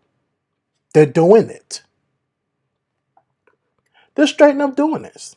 They're 0.93 1.05
doing 1.05 1.49
it. 1.49 1.83
They're 4.15 4.25
straight 4.25 4.57
up 4.61 4.77
doing 4.77 5.01
this 5.01 5.35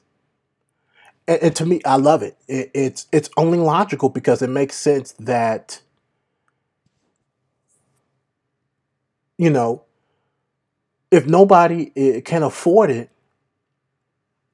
and, 1.29 1.43
and 1.43 1.57
to 1.57 1.67
me, 1.67 1.81
I 1.85 1.97
love 1.97 2.23
it. 2.23 2.37
it. 2.49 2.71
It's 2.75 3.07
it's 3.13 3.31
only 3.37 3.59
logical 3.59 4.09
because 4.11 4.43
it 4.43 4.51
makes 4.51 4.77
sense 4.77 5.13
that 5.21 5.81
you 9.39 9.51
know 9.51 9.85
if 11.11 11.27
nobody 11.27 11.93
eh, 11.97 12.21
can 12.23 12.43
afford 12.43 12.91
it, 12.91 13.11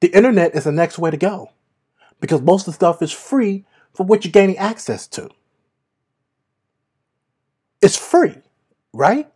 the 0.01 0.09
internet 0.09 0.55
is 0.55 0.65
the 0.65 0.71
next 0.71 0.99
way 0.99 1.11
to 1.11 1.17
go 1.17 1.51
because 2.21 2.41
most 2.41 2.63
of 2.67 2.73
the 2.73 2.75
stuff 2.75 3.01
is 3.01 3.11
free 3.11 3.65
for 3.93 4.05
what 4.05 4.25
you're 4.25 4.31
gaining 4.31 4.57
access 4.57 5.07
to. 5.07 5.29
It's 7.81 7.97
free, 7.97 8.35
right? 8.93 9.29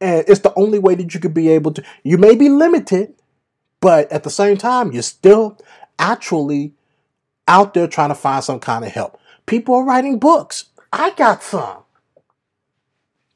And 0.00 0.24
it's 0.28 0.40
the 0.40 0.54
only 0.56 0.78
way 0.78 0.94
that 0.96 1.14
you 1.14 1.20
could 1.20 1.34
be 1.34 1.48
able 1.50 1.72
to. 1.74 1.84
You 2.04 2.18
may 2.18 2.36
be 2.36 2.48
limited, 2.50 3.14
but 3.80 4.10
at 4.12 4.24
the 4.24 4.30
same 4.30 4.56
time, 4.58 4.92
you're 4.92 5.02
still 5.02 5.58
actually 5.98 6.74
out 7.46 7.74
there 7.74 7.86
trying 7.86 8.08
to 8.08 8.14
find 8.14 8.42
some 8.42 8.60
kind 8.60 8.84
of 8.84 8.92
help. 8.92 9.18
People 9.46 9.74
are 9.76 9.84
writing 9.84 10.18
books. 10.18 10.66
I 10.92 11.10
got 11.10 11.42
some. 11.42 11.82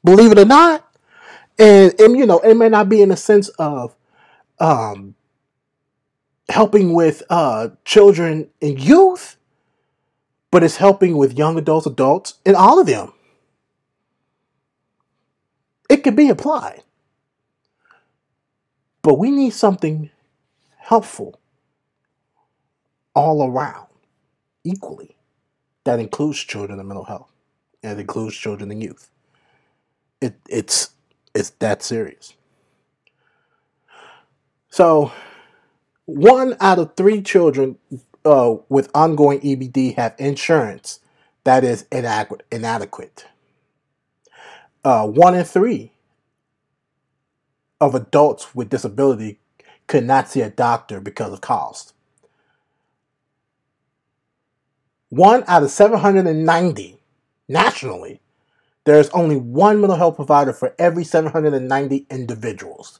Believe 0.03 0.31
it 0.31 0.39
or 0.39 0.45
not. 0.45 0.85
And, 1.57 1.93
and 1.99 2.17
you 2.17 2.25
know, 2.25 2.39
it 2.39 2.55
may 2.55 2.69
not 2.69 2.89
be 2.89 3.01
in 3.01 3.09
the 3.09 3.17
sense 3.17 3.49
of 3.59 3.95
um, 4.59 5.15
helping 6.47 6.93
with 6.93 7.21
uh, 7.29 7.69
children 7.85 8.49
and 8.61 8.79
youth, 8.79 9.35
but 10.51 10.63
it's 10.63 10.77
helping 10.77 11.17
with 11.17 11.37
young 11.37 11.57
adults, 11.57 11.85
adults, 11.85 12.35
and 12.45 12.55
all 12.55 12.79
of 12.79 12.87
them. 12.87 13.13
It 15.89 16.03
could 16.03 16.15
be 16.15 16.29
applied. 16.29 16.83
But 19.01 19.17
we 19.17 19.31
need 19.31 19.51
something 19.51 20.09
helpful 20.77 21.38
all 23.15 23.43
around 23.49 23.87
equally. 24.63 25.15
That 25.85 25.99
includes 25.99 26.39
children 26.39 26.79
and 26.79 26.87
mental 26.87 27.05
health, 27.05 27.31
and 27.83 27.97
it 27.97 28.01
includes 28.01 28.35
children 28.35 28.71
and 28.71 28.81
youth. 28.83 29.09
It, 30.21 30.35
it's 30.49 30.91
it's 31.33 31.51
that 31.59 31.81
serious. 31.81 32.33
So, 34.69 35.11
one 36.05 36.55
out 36.59 36.79
of 36.79 36.95
three 36.95 37.21
children 37.21 37.77
uh, 38.25 38.55
with 38.69 38.91
ongoing 38.93 39.39
EBD 39.41 39.95
have 39.95 40.15
insurance 40.19 40.99
that 41.43 41.63
is 41.63 41.85
inadequate. 41.91 42.45
inadequate. 42.51 43.25
Uh, 44.83 45.07
one 45.07 45.35
in 45.35 45.43
three 45.43 45.91
of 47.81 47.95
adults 47.95 48.53
with 48.53 48.69
disability 48.69 49.39
could 49.87 50.05
not 50.05 50.29
see 50.29 50.41
a 50.41 50.49
doctor 50.49 51.01
because 51.01 51.33
of 51.33 51.41
cost. 51.41 51.93
One 55.09 55.43
out 55.47 55.63
of 55.63 55.71
790 55.71 56.99
nationally, 57.47 58.21
there's 58.85 59.09
only 59.09 59.37
one 59.37 59.81
mental 59.81 59.97
health 59.97 60.15
provider 60.15 60.53
for 60.53 60.75
every 60.77 61.03
790 61.03 62.05
individuals. 62.11 62.99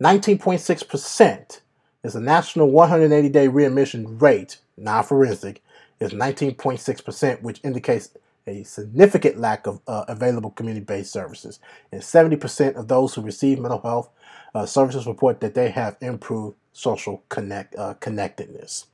19.6% 0.00 1.60
is 2.04 2.12
the 2.12 2.20
national 2.20 2.70
180 2.70 3.28
day 3.28 3.48
readmission 3.48 4.18
rate, 4.18 4.58
non 4.76 5.02
forensic, 5.02 5.62
is 5.98 6.12
19.6%, 6.12 7.42
which 7.42 7.60
indicates 7.64 8.10
a 8.46 8.62
significant 8.62 9.36
lack 9.38 9.66
of 9.66 9.80
uh, 9.88 10.04
available 10.06 10.50
community 10.50 10.84
based 10.84 11.12
services. 11.12 11.58
And 11.90 12.00
70% 12.02 12.76
of 12.76 12.86
those 12.86 13.14
who 13.14 13.22
receive 13.22 13.58
mental 13.58 13.80
health 13.80 14.10
uh, 14.54 14.64
services 14.64 15.06
report 15.06 15.40
that 15.40 15.54
they 15.54 15.70
have 15.70 15.96
improved 16.00 16.56
social 16.72 17.22
connect, 17.28 17.76
uh, 17.76 17.94
connectedness. 17.94 18.86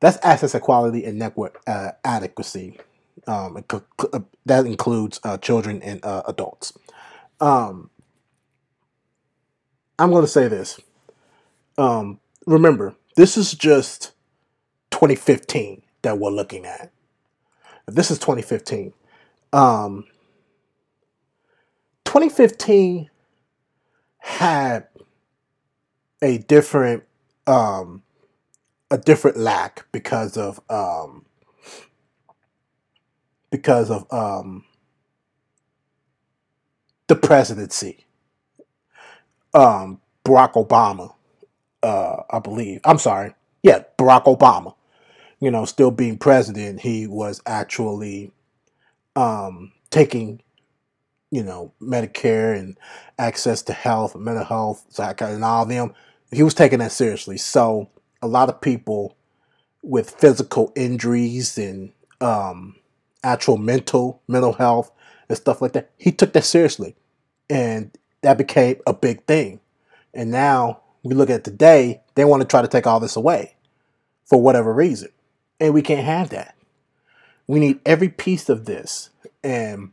That's 0.00 0.18
access 0.22 0.54
equality 0.54 1.04
and 1.04 1.18
network 1.18 1.62
uh, 1.66 1.92
adequacy. 2.04 2.78
Um, 3.26 3.64
uh, 3.70 4.20
that 4.44 4.66
includes 4.66 5.20
uh, 5.24 5.38
children 5.38 5.82
and 5.82 6.00
adults. 6.28 6.72
Um, 7.40 7.90
I'm 9.98 10.10
going 10.10 10.24
to 10.24 10.28
say 10.28 10.48
this. 10.48 10.80
Um, 11.78 12.20
remember, 12.46 12.94
this 13.16 13.36
is 13.36 13.54
just 13.54 14.12
2015 14.90 15.82
that 16.02 16.18
we're 16.18 16.30
looking 16.30 16.66
at. 16.66 16.92
This 17.86 18.10
is 18.10 18.18
2015. 18.18 18.92
Um, 19.52 20.04
2015 22.04 23.10
had 24.18 24.88
a 26.22 26.38
different 26.38 27.04
um, 27.46 28.03
a 28.90 28.98
different 28.98 29.36
lack 29.36 29.86
because 29.92 30.36
of 30.36 30.60
um, 30.70 31.24
because 33.50 33.90
of 33.90 34.12
um, 34.12 34.64
the 37.08 37.16
presidency. 37.16 38.04
Um, 39.54 40.00
Barack 40.26 40.54
Obama, 40.54 41.14
uh, 41.82 42.22
I 42.30 42.38
believe. 42.40 42.80
I'm 42.84 42.98
sorry. 42.98 43.34
Yeah, 43.62 43.84
Barack 43.98 44.24
Obama. 44.24 44.74
You 45.40 45.50
know, 45.50 45.64
still 45.64 45.90
being 45.90 46.18
president, 46.18 46.80
he 46.80 47.06
was 47.06 47.40
actually 47.46 48.32
um, 49.14 49.72
taking, 49.90 50.40
you 51.30 51.42
know, 51.42 51.72
Medicare 51.80 52.58
and 52.58 52.78
access 53.18 53.62
to 53.62 53.72
health, 53.72 54.16
mental 54.16 54.44
health, 54.44 54.86
and 54.98 55.44
all 55.44 55.62
of 55.64 55.68
them. 55.68 55.94
He 56.32 56.42
was 56.42 56.54
taking 56.54 56.78
that 56.80 56.92
seriously. 56.92 57.36
So 57.36 57.90
a 58.24 58.26
lot 58.26 58.48
of 58.48 58.62
people 58.62 59.14
with 59.82 60.10
physical 60.10 60.72
injuries 60.74 61.58
and 61.58 61.92
um, 62.22 62.74
actual 63.22 63.58
mental 63.58 64.22
mental 64.26 64.54
health 64.54 64.90
and 65.28 65.36
stuff 65.36 65.60
like 65.60 65.72
that. 65.72 65.90
He 65.98 66.10
took 66.10 66.32
that 66.32 66.44
seriously, 66.44 66.96
and 67.50 67.90
that 68.22 68.38
became 68.38 68.76
a 68.86 68.94
big 68.94 69.24
thing. 69.26 69.60
And 70.14 70.30
now 70.30 70.80
we 71.02 71.14
look 71.14 71.28
at 71.28 71.44
today, 71.44 72.00
they 72.14 72.24
want 72.24 72.40
to 72.40 72.48
try 72.48 72.62
to 72.62 72.68
take 72.68 72.86
all 72.86 72.98
this 72.98 73.14
away 73.14 73.56
for 74.24 74.40
whatever 74.40 74.72
reason, 74.72 75.10
and 75.60 75.74
we 75.74 75.82
can't 75.82 76.06
have 76.06 76.30
that. 76.30 76.56
We 77.46 77.60
need 77.60 77.80
every 77.84 78.08
piece 78.08 78.48
of 78.48 78.64
this, 78.64 79.10
and 79.42 79.92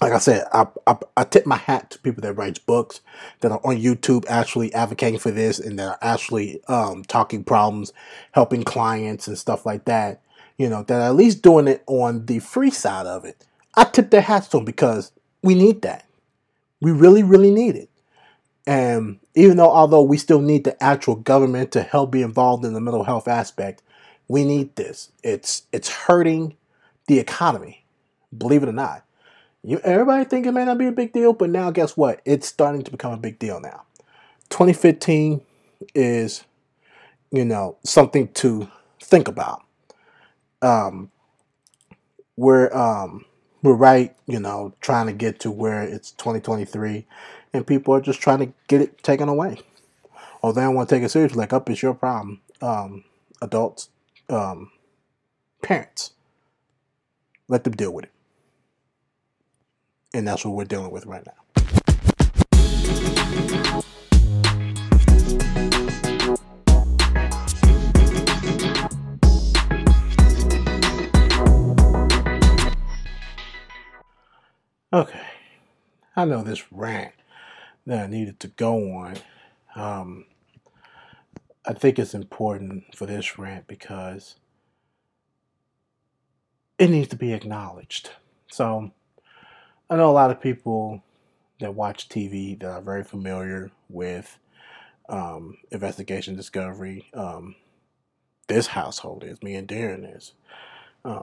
like 0.00 0.12
I 0.12 0.18
said, 0.18 0.44
I, 0.52 0.66
I, 0.86 0.96
I 1.16 1.24
tip 1.24 1.44
my 1.44 1.56
hat 1.56 1.90
to 1.90 1.98
people 1.98 2.22
that 2.22 2.34
write 2.34 2.64
books 2.66 3.00
that 3.40 3.50
are 3.50 3.60
on 3.64 3.76
YouTube 3.76 4.24
actually 4.28 4.72
advocating 4.72 5.18
for 5.18 5.32
this 5.32 5.58
and 5.58 5.78
that 5.78 5.88
are 5.88 5.98
actually 6.00 6.60
um, 6.68 7.02
talking 7.02 7.42
problems, 7.42 7.92
helping 8.32 8.62
clients 8.62 9.26
and 9.26 9.36
stuff 9.36 9.66
like 9.66 9.86
that. 9.86 10.22
You 10.56 10.68
know, 10.68 10.82
that 10.84 11.00
are 11.00 11.08
at 11.08 11.14
least 11.16 11.42
doing 11.42 11.68
it 11.68 11.82
on 11.86 12.26
the 12.26 12.38
free 12.40 12.70
side 12.70 13.06
of 13.06 13.24
it. 13.24 13.44
I 13.74 13.84
tip 13.84 14.10
their 14.10 14.20
hats 14.20 14.48
to 14.48 14.58
them 14.58 14.64
because 14.64 15.12
we 15.42 15.54
need 15.54 15.82
that. 15.82 16.04
We 16.80 16.90
really, 16.92 17.22
really 17.22 17.50
need 17.50 17.76
it. 17.76 17.90
And 18.66 19.18
even 19.34 19.56
though, 19.56 19.70
although 19.70 20.02
we 20.02 20.18
still 20.18 20.40
need 20.40 20.64
the 20.64 20.80
actual 20.82 21.14
government 21.14 21.72
to 21.72 21.82
help 21.82 22.10
be 22.10 22.22
involved 22.22 22.64
in 22.64 22.74
the 22.74 22.80
mental 22.80 23.04
health 23.04 23.28
aspect, 23.28 23.82
we 24.26 24.44
need 24.44 24.74
this. 24.76 25.10
It's 25.22 25.62
it's 25.72 25.88
hurting 25.88 26.56
the 27.06 27.18
economy, 27.18 27.84
believe 28.36 28.62
it 28.62 28.68
or 28.68 28.72
not 28.72 29.04
you 29.68 29.78
everybody 29.84 30.24
think 30.24 30.46
it 30.46 30.52
may 30.52 30.64
not 30.64 30.78
be 30.78 30.86
a 30.86 30.92
big 30.92 31.12
deal, 31.12 31.34
but 31.34 31.50
now 31.50 31.70
guess 31.70 31.94
what? 31.94 32.22
It's 32.24 32.48
starting 32.48 32.80
to 32.84 32.90
become 32.90 33.12
a 33.12 33.18
big 33.18 33.38
deal 33.38 33.60
now. 33.60 33.82
2015 34.48 35.42
is, 35.94 36.44
you 37.30 37.44
know, 37.44 37.76
something 37.84 38.28
to 38.28 38.70
think 38.98 39.28
about. 39.28 39.62
Um, 40.62 41.10
we're 42.38 42.74
um, 42.74 43.26
we're 43.62 43.74
right, 43.74 44.16
you 44.26 44.40
know, 44.40 44.72
trying 44.80 45.06
to 45.06 45.12
get 45.12 45.38
to 45.40 45.50
where 45.50 45.82
it's 45.82 46.12
2023, 46.12 47.04
and 47.52 47.66
people 47.66 47.92
are 47.92 48.00
just 48.00 48.22
trying 48.22 48.38
to 48.38 48.52
get 48.68 48.80
it 48.80 49.02
taken 49.02 49.28
away. 49.28 49.60
Or 50.40 50.54
they 50.54 50.62
don't 50.62 50.76
want 50.76 50.88
to 50.88 50.94
take 50.94 51.04
it 51.04 51.10
seriously. 51.10 51.36
Like, 51.36 51.52
up, 51.52 51.68
it's 51.68 51.82
your 51.82 51.92
problem. 51.92 52.40
Um, 52.62 53.04
adults, 53.42 53.90
um, 54.30 54.70
parents, 55.60 56.12
let 57.48 57.64
them 57.64 57.74
deal 57.74 57.92
with 57.92 58.06
it. 58.06 58.12
And 60.18 60.26
that's 60.26 60.44
what 60.44 60.56
we're 60.56 60.64
dealing 60.64 60.90
with 60.90 61.06
right 61.06 61.24
now. 61.24 61.32
Okay, 74.92 75.20
I 76.16 76.24
know 76.24 76.42
this 76.42 76.72
rant 76.72 77.12
that 77.86 78.02
I 78.02 78.06
needed 78.08 78.40
to 78.40 78.48
go 78.48 78.96
on. 78.96 79.18
Um, 79.76 80.24
I 81.64 81.74
think 81.74 81.96
it's 81.96 82.14
important 82.14 82.96
for 82.96 83.06
this 83.06 83.38
rant 83.38 83.68
because 83.68 84.34
it 86.76 86.90
needs 86.90 87.06
to 87.10 87.16
be 87.16 87.32
acknowledged. 87.32 88.10
So, 88.50 88.90
I 89.90 89.96
know 89.96 90.10
a 90.10 90.12
lot 90.12 90.30
of 90.30 90.40
people 90.40 91.02
that 91.60 91.74
watch 91.74 92.08
TV 92.08 92.58
that 92.60 92.70
are 92.70 92.80
very 92.82 93.04
familiar 93.04 93.70
with 93.88 94.38
um, 95.08 95.56
investigation 95.70 96.36
discovery. 96.36 97.06
Um, 97.14 97.56
this 98.48 98.68
household 98.68 99.24
is 99.24 99.42
me 99.42 99.54
and 99.54 99.66
Darren 99.66 100.16
is. 100.16 100.32
Uh, 101.04 101.22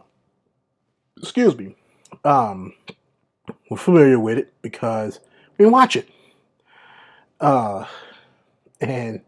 excuse 1.18 1.56
me. 1.58 1.76
Um, 2.24 2.74
we're 3.70 3.78
familiar 3.78 4.20
with 4.20 4.38
it 4.40 4.54
because 4.62 5.20
we 5.58 5.66
watch 5.68 5.96
it. 5.96 6.10
Uh, 7.40 7.86
and 8.82 9.22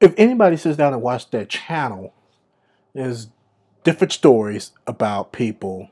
if 0.00 0.14
anybody 0.16 0.56
sits 0.56 0.76
down 0.76 0.94
and 0.94 1.02
watches 1.02 1.28
that 1.32 1.48
channel, 1.48 2.14
there's 2.94 3.28
different 3.86 4.10
stories 4.10 4.72
about 4.88 5.30
people, 5.30 5.88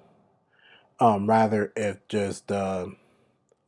um, 0.99 1.31
rather 1.31 1.73
if 1.77 1.97
just 2.09 2.51
uh, 2.51 2.87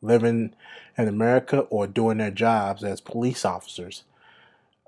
living 0.02 0.52
in 0.98 1.06
America 1.06 1.60
or 1.70 1.86
doing 1.86 2.18
their 2.18 2.32
jobs 2.32 2.82
as 2.82 3.00
police 3.00 3.44
officers. 3.44 4.02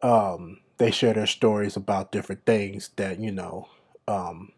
Um, 0.02 0.58
they 0.78 0.90
share 0.90 1.14
their 1.14 1.28
stories 1.28 1.76
about 1.76 2.10
different 2.10 2.46
things 2.46 2.90
that 2.96 3.20
you 3.20 3.30
know 3.30 3.68
um, 4.08 4.50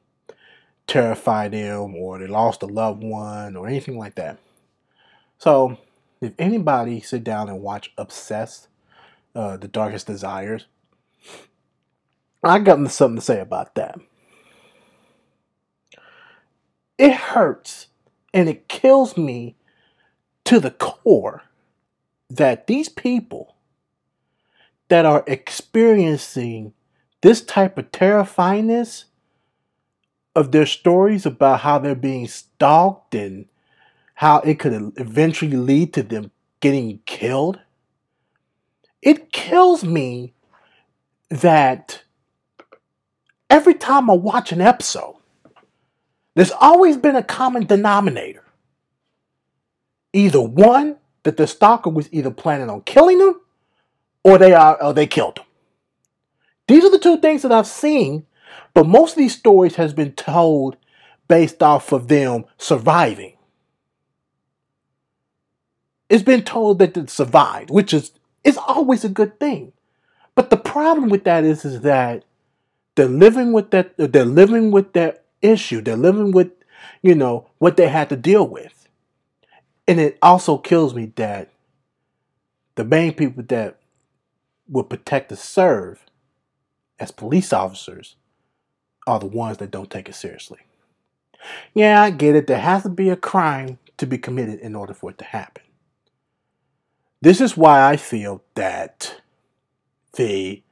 terrify 0.87 1.49
them, 1.49 1.95
or 1.95 2.19
they 2.19 2.27
lost 2.27 2.63
a 2.63 2.67
loved 2.67 3.03
one, 3.03 3.57
or 3.57 3.69
anything 3.69 3.99
like 3.99 4.15
that. 4.15 4.39
So, 5.37 5.77
if 6.23 6.33
anybody 6.39 7.03
sit 7.03 7.23
down 7.23 7.51
and 7.51 7.61
watch 7.61 7.93
Obsessed, 7.99 8.69
uh, 9.35 9.59
The 9.59 9.69
Darkest 9.69 10.07
Desires, 10.07 10.65
I 12.43 12.59
got 12.61 12.91
something 12.91 13.17
to 13.17 13.23
say 13.23 13.41
about 13.41 13.75
that 13.75 14.01
it 17.01 17.15
hurts 17.15 17.87
and 18.35 18.47
it 18.47 18.69
kills 18.69 19.17
me 19.17 19.57
to 20.45 20.61
the 20.61 20.71
core 20.71 21.43
that 22.29 22.67
these 22.67 22.91
people 22.91 23.57
that 24.89 25.07
are 25.07 25.25
experiencing 25.27 26.75
this 27.23 27.41
type 27.41 27.79
of 27.79 27.91
terrifyingness 27.91 29.05
of 30.37 30.53
their 30.53 30.67
stories 30.67 31.25
about 31.25 31.61
how 31.61 31.79
they're 31.79 31.95
being 31.95 32.29
stalked 32.29 33.15
and 33.15 33.47
how 34.17 34.41
it 34.41 34.59
could 34.59 34.93
eventually 34.97 35.57
lead 35.57 35.95
to 35.95 36.03
them 36.03 36.31
getting 36.61 37.01
killed, 37.07 37.59
it 39.01 39.33
kills 39.33 39.83
me 39.83 40.35
that 41.31 42.03
every 43.49 43.75
time 43.75 44.11
I 44.11 44.15
watch 44.15 44.53
an 44.53 44.61
episode, 44.61 45.20
there's 46.35 46.53
always 46.53 46.97
been 46.97 47.17
a 47.17 47.23
common 47.23 47.67
denominator. 47.67 48.45
Either 50.13 50.41
one, 50.41 50.97
that 51.23 51.37
the 51.37 51.47
stalker 51.47 51.91
was 51.91 52.09
either 52.13 52.31
planning 52.31 52.71
on 52.71 52.83
killing 52.83 53.19
them 53.19 53.41
or 54.25 54.39
they 54.39 54.53
are 54.53 54.83
or 54.83 54.93
they 54.93 55.07
killed 55.07 55.37
them. 55.37 55.45
These 56.69 56.85
are 56.85 56.91
the 56.91 56.99
two 56.99 57.19
things 57.19 57.43
that 57.43 57.53
I've 57.53 57.67
seen, 57.67 58.27
but 58.75 58.87
most 58.87 59.13
of 59.13 59.19
these 59.19 59.37
stories 59.37 59.77
has 59.77 59.93
been 59.93 60.13
told 60.13 60.77
based 61.29 61.63
off 61.63 61.93
of 61.93 62.09
them 62.09 62.45
surviving. 62.59 63.35
It's 66.09 66.23
been 66.23 66.43
told 66.43 66.79
that 66.79 66.95
they 66.95 67.07
survived, 67.07 67.71
which 67.71 67.93
is 67.95 68.13
is 68.43 68.57
always 68.57 69.05
a 69.05 69.09
good 69.09 69.39
thing. 69.39 69.73
But 70.35 70.51
the 70.51 70.57
problem 70.57 71.09
with 71.09 71.25
that 71.25 71.45
is, 71.45 71.65
is 71.65 71.83
that 71.83 72.25
they're 72.95 73.07
living 73.07 73.53
with 73.53 73.71
that 73.71 73.95
they're 73.97 74.25
living 74.25 74.71
with 74.71 74.93
that 74.95 75.20
issue. 75.43 75.81
They're 75.81 75.97
living 75.97 76.33
with, 76.33 76.51
you 77.03 77.15
know, 77.15 77.49
what 77.59 77.77
they 77.77 77.89
had 77.89 78.09
to 78.11 78.17
deal 78.17 78.47
with. 78.47 78.89
And 79.89 80.01
it 80.01 80.19
also 80.23 80.59
kills 80.59 80.95
me 80.95 81.13
that 81.17 81.51
the 82.77 82.85
main 82.85 83.15
people 83.15 83.43
that 83.49 83.79
would 84.69 84.89
protect 84.89 85.31
and 85.33 85.39
serve 85.39 86.05
as 86.99 87.11
police 87.11 87.53
officers 87.53 88.17
are 89.07 89.19
the 89.19 89.27
ones 89.27 89.59
that 89.59 89.71
don't 89.71 89.91
take 89.91 90.09
it 90.09 90.15
seriously. 90.15 90.61
Yeah, 91.75 92.03
I 92.03 92.11
get 92.11 92.37
it. 92.37 92.47
There 92.47 92.61
has 92.61 92.85
to 92.85 92.89
be 92.89 93.11
a 93.11 93.17
crime 93.17 93.79
to 93.99 94.07
be 94.07 94.19
committed 94.19 94.61
in 94.61 94.77
order 94.77 94.95
for 94.95 95.11
it 95.11 95.19
to 95.19 95.25
happen. 95.25 95.65
This 97.23 97.41
is 97.41 97.57
why 97.57 97.89
I 97.89 97.97
feel 97.97 98.43
that 98.55 99.21
the 100.15 100.63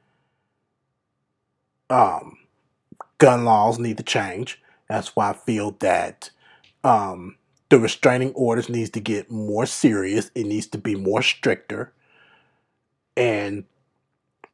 um, 1.89 2.38
gun 3.19 3.45
laws 3.45 3.77
need 3.79 3.97
to 3.97 4.03
change. 4.03 4.61
That's 4.87 5.15
why 5.15 5.29
I 5.29 5.33
feel 5.33 5.71
that 5.79 6.31
um, 6.83 7.35
the 7.69 7.79
restraining 7.79 8.33
orders 8.33 8.69
needs 8.69 8.89
to 8.91 8.99
get 8.99 9.29
more 9.29 9.65
serious. 9.65 10.31
It 10.33 10.47
needs 10.47 10.67
to 10.67 10.77
be 10.77 10.95
more 10.95 11.21
stricter. 11.21 11.93
And 13.15 13.65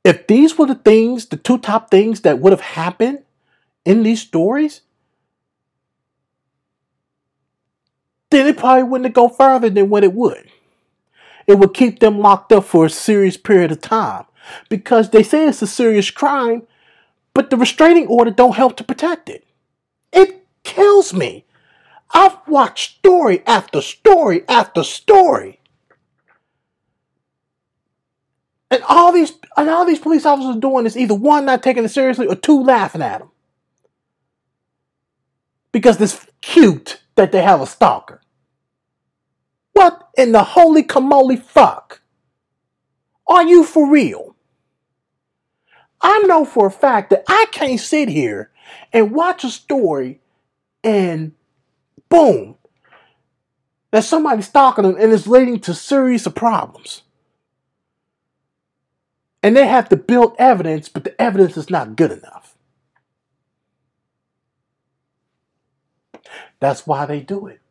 if 0.03 0.27
these 0.27 0.57
were 0.57 0.65
the 0.65 0.75
things, 0.75 1.27
the 1.27 1.37
two 1.37 1.57
top 1.57 1.89
things 1.89 2.21
that 2.21 2.39
would 2.39 2.51
have 2.51 2.61
happened 2.61 3.23
in 3.85 4.03
these 4.03 4.21
stories, 4.21 4.81
then 8.31 8.47
it 8.47 8.57
probably 8.57 8.83
wouldn't 8.83 9.15
go 9.15 9.29
further 9.29 9.69
than 9.69 9.89
what 9.89 10.03
it 10.03 10.13
would. 10.13 10.49
It 11.47 11.59
would 11.59 11.73
keep 11.73 11.99
them 11.99 12.19
locked 12.19 12.51
up 12.51 12.65
for 12.65 12.85
a 12.85 12.89
serious 12.89 13.37
period 13.37 13.71
of 13.71 13.81
time 13.81 14.25
because 14.67 15.11
they 15.11 15.23
say 15.23 15.47
it's 15.47 15.61
a 15.61 15.67
serious 15.67 16.09
crime, 16.09 16.63
but 17.35 17.49
the 17.49 17.57
restraining 17.57 18.07
order 18.07 18.31
don't 18.31 18.55
help 18.55 18.77
to 18.77 18.83
protect 18.83 19.29
it. 19.29 19.45
It 20.11 20.47
kills 20.63 21.13
me. 21.13 21.45
I've 22.11 22.37
watched 22.47 22.99
story 22.99 23.43
after 23.45 23.81
story 23.81 24.43
after 24.47 24.83
story. 24.83 25.59
And 28.71 28.81
all 28.87 29.11
these 29.11 29.33
and 29.57 29.69
all 29.69 29.85
these 29.85 29.99
police 29.99 30.25
officers 30.25 30.55
are 30.55 30.59
doing 30.59 30.85
is 30.85 30.97
either 30.97 31.13
one 31.13 31.45
not 31.45 31.61
taking 31.61 31.83
it 31.83 31.89
seriously 31.89 32.25
or 32.25 32.35
two 32.35 32.63
laughing 32.63 33.01
at 33.01 33.19
them. 33.19 33.29
Because 35.71 35.99
it's 35.99 36.25
cute 36.41 37.01
that 37.15 37.33
they 37.33 37.41
have 37.41 37.61
a 37.61 37.67
stalker. 37.67 38.21
What 39.73 40.09
in 40.17 40.31
the 40.31 40.43
holy 40.43 40.83
camole 40.83 41.35
fuck? 41.35 42.01
Are 43.27 43.43
you 43.43 43.65
for 43.65 43.89
real? 43.89 44.34
I 46.07 46.19
know 46.27 46.45
for 46.45 46.67
a 46.67 46.71
fact 46.71 47.09
that 47.09 47.23
I 47.27 47.47
can't 47.51 47.79
sit 47.79 48.09
here 48.09 48.51
and 48.93 49.11
watch 49.11 49.43
a 49.43 49.49
story 49.49 50.21
and 50.83 51.31
boom, 52.09 52.57
that 53.89 54.03
somebody's 54.03 54.47
stalking 54.47 54.83
them 54.83 54.97
and 54.99 55.11
it's 55.11 55.25
leading 55.25 55.59
to 55.61 55.73
serious 55.73 56.27
problems. 56.27 57.01
And 59.41 59.57
they 59.57 59.65
have 59.65 59.89
to 59.89 59.97
build 59.97 60.35
evidence, 60.37 60.89
but 60.89 61.05
the 61.05 61.19
evidence 61.19 61.57
is 61.57 61.71
not 61.71 61.95
good 61.95 62.11
enough. 62.11 62.55
That's 66.59 66.85
why 66.85 67.07
they 67.07 67.21
do 67.21 67.47
it. 67.47 67.61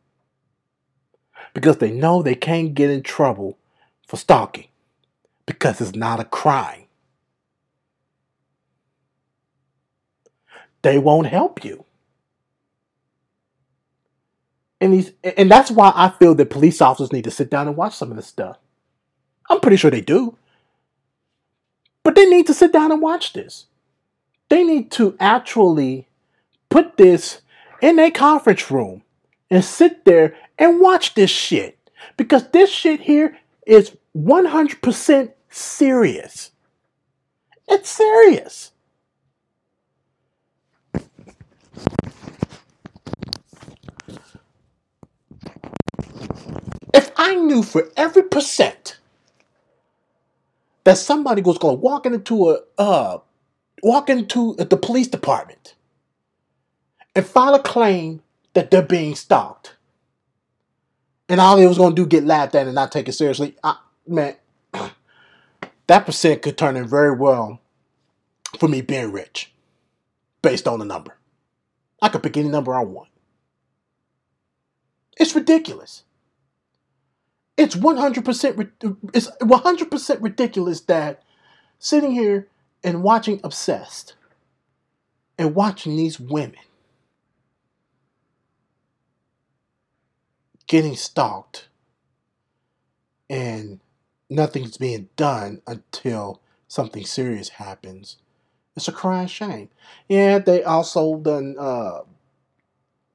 Because 1.53 1.77
they 1.77 1.91
know 1.91 2.21
they 2.21 2.35
can't 2.35 2.73
get 2.75 2.89
in 2.89 3.01
trouble 3.01 3.57
for 4.05 4.17
stalking. 4.17 4.67
Because 5.45 5.79
it's 5.79 5.95
not 5.95 6.19
a 6.19 6.25
crime. 6.25 6.84
They 10.85 10.99
won't 10.99 11.25
help 11.25 11.65
you. 11.65 11.83
And 14.79 14.93
these, 14.93 15.13
and 15.23 15.49
that's 15.49 15.71
why 15.71 15.91
I 15.95 16.09
feel 16.09 16.35
that 16.35 16.51
police 16.51 16.79
officers 16.79 17.11
need 17.11 17.23
to 17.23 17.31
sit 17.31 17.49
down 17.49 17.67
and 17.67 17.75
watch 17.75 17.95
some 17.95 18.11
of 18.11 18.17
this 18.17 18.27
stuff. 18.27 18.59
I'm 19.49 19.61
pretty 19.61 19.77
sure 19.77 19.89
they 19.89 20.01
do. 20.01 20.37
But 22.03 22.13
they 22.13 22.27
need 22.27 22.45
to 22.45 22.53
sit 22.53 22.71
down 22.71 22.91
and 22.91 23.01
watch 23.01 23.33
this. 23.33 23.65
They 24.49 24.63
need 24.63 24.91
to 24.91 25.17
actually 25.19 26.07
put 26.69 26.97
this 26.97 27.41
in 27.81 27.97
a 27.97 28.11
conference 28.11 28.69
room 28.69 29.01
and 29.49 29.65
sit 29.65 30.05
there 30.05 30.37
and 30.59 30.79
watch 30.79 31.15
this 31.15 31.31
shit. 31.31 31.79
Because 32.15 32.49
this 32.49 32.69
shit 32.69 33.01
here 33.01 33.39
is 33.65 33.97
100% 34.15 35.31
serious. 35.49 36.51
It's 37.67 37.89
serious. 37.89 38.71
If 46.93 47.11
I 47.17 47.35
knew 47.35 47.63
for 47.63 47.89
every 47.97 48.23
percent 48.23 48.97
that 50.85 50.97
somebody 50.97 51.41
was 51.41 51.57
going 51.57 51.75
to 51.75 51.81
walk 51.81 52.05
into 52.05 52.51
a 52.51 52.59
uh, 52.77 53.17
walk 53.83 54.09
into 54.09 54.55
the 54.55 54.77
police 54.77 55.07
department 55.07 55.75
and 57.15 57.25
file 57.25 57.55
a 57.55 57.61
claim 57.61 58.21
that 58.53 58.71
they're 58.71 58.81
being 58.81 59.15
stalked, 59.15 59.75
and 61.27 61.41
all 61.41 61.57
they 61.57 61.67
was 61.67 61.77
going 61.77 61.95
to 61.95 62.01
do 62.01 62.07
get 62.07 62.23
laughed 62.23 62.55
at 62.55 62.67
and 62.67 62.75
not 62.75 62.91
take 62.91 63.07
it 63.09 63.13
seriously, 63.13 63.55
I, 63.63 63.77
man, 64.07 64.35
that 65.87 66.05
percent 66.05 66.41
could 66.41 66.57
turn 66.57 66.77
in 66.77 66.87
very 66.87 67.15
well 67.15 67.59
for 68.59 68.69
me 68.69 68.81
being 68.81 69.11
rich, 69.11 69.51
based 70.41 70.67
on 70.67 70.79
the 70.79 70.85
number. 70.85 71.17
I 72.05 72.09
could 72.09 72.21
pick 72.21 72.37
any 72.37 72.49
number 72.49 72.75
I 72.75 72.83
want. 72.83 73.09
It's 75.17 75.33
ridiculous. 75.33 76.03
It's 77.57 77.75
100% 77.75 78.71
it's 79.11 79.27
100% 79.41 80.21
ridiculous 80.21 80.81
that 80.81 81.23
sitting 81.79 82.11
here 82.11 82.47
and 82.83 83.01
watching 83.01 83.41
obsessed 83.43 84.13
and 85.39 85.55
watching 85.55 85.95
these 85.95 86.19
women 86.19 86.59
getting 90.67 90.95
stalked 90.95 91.69
and 93.31 93.79
nothing's 94.29 94.77
being 94.77 95.09
done 95.15 95.63
until 95.65 96.39
something 96.67 97.03
serious 97.03 97.49
happens. 97.49 98.17
It's 98.75 98.87
a 98.87 98.91
crying 98.93 99.27
shame. 99.27 99.69
Yeah, 100.07 100.39
they 100.39 100.63
also 100.63 101.17
done 101.17 101.55
uh 101.59 102.01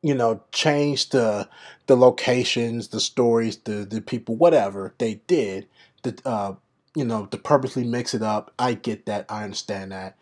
you 0.02 0.14
know, 0.14 0.42
change 0.52 1.10
the 1.10 1.48
the 1.86 1.96
locations, 1.96 2.88
the 2.88 3.00
stories, 3.00 3.58
the 3.58 3.84
the 3.84 4.00
people, 4.00 4.36
whatever 4.36 4.94
they 4.98 5.14
did, 5.26 5.66
the 6.02 6.18
uh, 6.24 6.54
you 6.94 7.04
know, 7.04 7.26
to 7.26 7.36
purposely 7.36 7.84
mix 7.84 8.14
it 8.14 8.22
up. 8.22 8.52
I 8.58 8.74
get 8.74 9.06
that. 9.06 9.26
I 9.28 9.44
understand 9.44 9.92
that. 9.92 10.16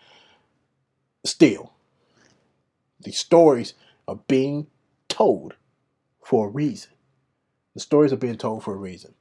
Still, 1.25 1.73
these 3.01 3.19
stories 3.19 3.75
are 4.07 4.21
being 4.29 4.67
told 5.09 5.55
for 6.23 6.49
a 6.49 6.51
reason. 6.51 6.93
The 7.75 7.81
stories 7.81 8.13
are 8.13 8.17
being 8.19 8.39
told 8.39 8.65
for 8.65 8.75
a 8.75 8.79
reason. 8.79 9.15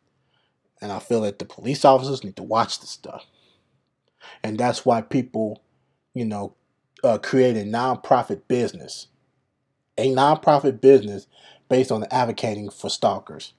And 0.81 0.91
I 0.91 0.99
feel 0.99 1.21
that 1.21 1.39
the 1.39 1.45
police 1.45 1.85
officers 1.85 2.23
need 2.23 2.37
to 2.37 2.43
watch 2.43 2.79
this 2.79 2.89
stuff. 2.91 3.25
And 4.43 4.57
that's 4.57 4.85
why 4.85 5.01
people, 5.01 5.61
you 6.17 6.25
know, 6.25 6.55
uh, 7.03 7.17
create 7.19 7.57
a 7.57 7.63
nonprofit 7.65 8.41
business 8.47 9.07
a 9.97 10.09
nonprofit 10.13 10.81
business 10.81 11.27
based 11.69 11.91
on 11.91 12.05
advocating 12.11 12.69
for 12.69 12.89
stalkers 12.89 13.53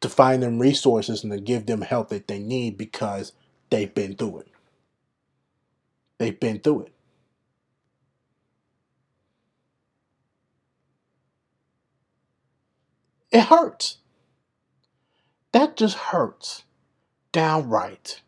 to 0.00 0.08
find 0.08 0.42
them 0.42 0.58
resources 0.58 1.22
and 1.24 1.32
to 1.32 1.40
give 1.40 1.66
them 1.66 1.82
help 1.82 2.08
that 2.10 2.28
they 2.28 2.38
need 2.38 2.76
because 2.76 3.32
they've 3.70 3.94
been 3.94 4.14
through 4.16 4.40
it. 4.40 4.48
They've 6.18 6.38
been 6.38 6.60
through 6.60 6.82
it. 6.82 6.92
It 13.30 13.42
hurts. 13.42 13.98
that 15.52 15.76
just 15.76 15.96
hurts 15.96 16.64
downright 17.32 18.22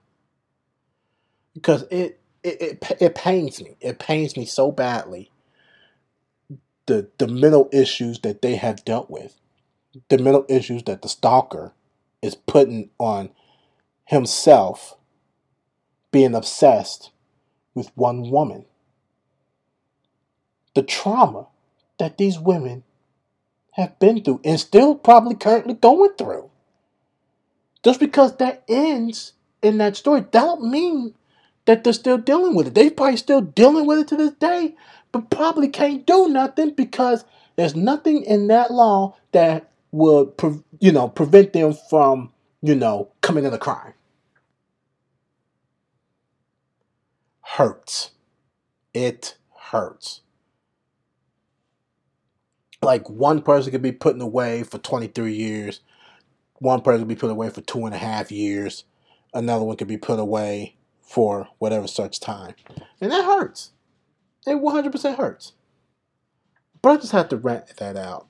because 1.55 1.85
it 1.91 2.21
it, 2.61 2.93
it 3.01 3.15
pains 3.15 3.63
me. 3.63 3.77
It 3.81 3.99
pains 3.99 4.37
me 4.37 4.47
so 4.47 4.73
badly. 4.73 5.31
The 6.87 7.09
the 7.19 7.29
mental 7.29 7.69
issues 7.73 8.21
that 8.21 8.43
they 8.43 8.57
have 8.57 8.85
dealt 8.85 9.11
with, 9.11 9.41
the 10.09 10.19
mental 10.19 10.47
issues 10.49 10.85
that 10.85 11.03
the 11.03 11.09
stalker 11.09 11.75
is 12.23 12.35
putting 12.35 12.91
on 12.99 13.31
himself, 14.07 14.97
being 16.13 16.35
obsessed 16.35 17.11
with 17.75 17.91
one 17.97 18.31
woman. 18.31 18.67
The 20.75 20.83
trauma 20.83 21.49
that 21.99 22.19
these 22.19 22.39
women 22.39 22.85
have 23.73 23.99
been 23.99 24.23
through 24.23 24.41
and 24.45 24.61
still 24.61 24.95
probably 24.95 25.35
currently 25.37 25.75
going 25.75 26.13
through. 26.19 26.51
Just 27.85 28.01
because 28.01 28.37
that 28.39 28.65
ends 28.69 29.35
in 29.63 29.79
that 29.79 29.97
story, 29.97 30.21
that 30.21 30.33
don't 30.33 30.71
mean 30.71 31.15
that 31.69 31.85
they're 31.85 31.93
still 31.93 32.19
dealing 32.19 32.57
with 32.57 32.69
it. 32.69 32.75
They 32.75 32.91
probably 32.91 33.19
still 33.19 33.43
dealing 33.43 33.87
with 33.87 34.01
it 34.01 34.09
to 34.09 34.17
this 34.17 34.33
day, 34.33 34.75
but 35.13 35.31
probably 35.31 35.69
can't 35.69 36.07
do 36.07 36.31
nothing 36.31 36.73
because 36.73 37.27
there's 37.57 37.77
nothing 37.77 38.25
in 38.25 38.49
that 38.49 38.73
law 38.73 39.17
that 39.33 39.71
would, 39.93 40.33
you 40.81 40.93
know, 40.93 41.09
prevent 41.11 41.53
them 41.53 41.75
from, 41.91 42.33
you 42.63 42.75
know, 42.75 43.11
committing 43.21 43.53
a 43.53 43.59
crime. 43.59 43.93
Hurts. 47.43 48.13
It 48.95 49.37
hurts. 49.59 50.23
Like 52.83 53.11
one 53.11 53.43
person 53.43 53.73
could 53.73 53.83
be 53.83 53.93
put 53.93 54.15
in 54.17 54.23
away 54.23 54.63
for 54.63 54.79
23 54.79 55.35
years, 55.35 55.83
one 56.61 56.81
person 56.81 57.03
could 57.03 57.09
be 57.09 57.17
put 57.17 57.31
away 57.31 57.51
for 57.51 57.61
two 57.61 57.87
and 57.87 57.95
a 57.95 57.99
half 57.99 58.33
years, 58.33 58.85
another 59.35 59.67
one 59.67 59.77
could 59.77 59.89
be 59.89 59.99
put 59.99 60.19
away 60.19 60.78
for 61.09 61.49
whatever 61.59 61.87
such 61.87 62.21
time. 62.21 62.55
And 63.01 63.11
that 63.11 63.25
hurts. 63.25 63.71
It 64.47 64.57
100% 64.57 65.17
hurts. 65.17 65.53
But 66.83 66.91
I 66.91 66.97
just 66.97 67.13
have 67.13 67.31
to 67.31 67.37
rant 67.37 67.77
that 67.79 67.97
out. 67.97 68.29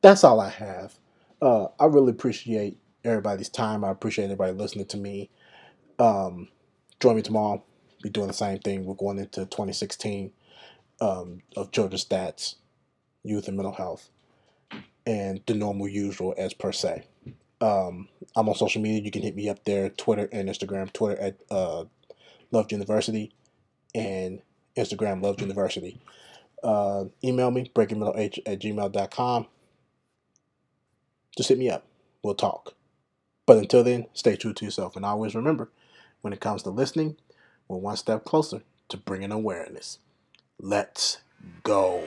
That's 0.00 0.22
all 0.22 0.40
I 0.40 0.50
have. 0.50 0.94
Uh, 1.42 1.66
I 1.78 1.86
really 1.86 2.10
appreciate 2.10 2.78
everybody's 3.04 3.48
time. 3.48 3.84
I 3.84 3.90
appreciate 3.90 4.26
everybody 4.26 4.52
listening 4.52 4.86
to 4.86 4.96
me. 4.96 5.30
Um, 5.98 6.48
join 7.00 7.16
me 7.16 7.22
tomorrow. 7.22 7.64
Be 8.02 8.10
doing 8.10 8.28
the 8.28 8.32
same 8.32 8.58
thing. 8.58 8.84
We're 8.84 8.94
going 8.94 9.18
into 9.18 9.40
2016 9.40 10.30
um, 11.00 11.42
of 11.56 11.72
children's 11.72 12.04
stats, 12.04 12.54
youth 13.24 13.48
and 13.48 13.56
mental 13.56 13.74
health, 13.74 14.08
and 15.06 15.40
the 15.46 15.54
normal 15.54 15.88
usual 15.88 16.34
as 16.38 16.54
per 16.54 16.70
se. 16.70 17.06
Um, 17.60 18.08
I'm 18.36 18.48
on 18.48 18.54
social 18.54 18.82
media. 18.82 19.02
You 19.02 19.10
can 19.10 19.22
hit 19.22 19.34
me 19.34 19.48
up 19.48 19.64
there, 19.64 19.88
Twitter 19.88 20.28
and 20.32 20.48
Instagram. 20.48 20.92
Twitter 20.92 21.20
at 21.20 21.36
uh, 21.50 21.84
Loved 22.54 22.72
University, 22.72 23.32
and 23.94 24.40
Instagram 24.76 25.22
Loved 25.22 25.40
University. 25.40 26.00
Uh, 26.62 27.04
email 27.22 27.50
me, 27.50 27.70
breakingmiddleh 27.74 28.38
at 28.46 28.60
gmail.com. 28.60 29.46
Just 31.36 31.48
hit 31.48 31.58
me 31.58 31.68
up. 31.68 31.84
We'll 32.22 32.34
talk. 32.34 32.74
But 33.46 33.58
until 33.58 33.84
then, 33.84 34.06
stay 34.14 34.36
true 34.36 34.54
to 34.54 34.64
yourself. 34.64 34.96
And 34.96 35.04
always 35.04 35.34
remember, 35.34 35.70
when 36.22 36.32
it 36.32 36.40
comes 36.40 36.62
to 36.62 36.70
listening, 36.70 37.16
we're 37.68 37.76
one 37.76 37.96
step 37.96 38.24
closer 38.24 38.62
to 38.88 38.96
bringing 38.96 39.32
awareness. 39.32 39.98
Let's 40.58 41.18
go. 41.62 42.02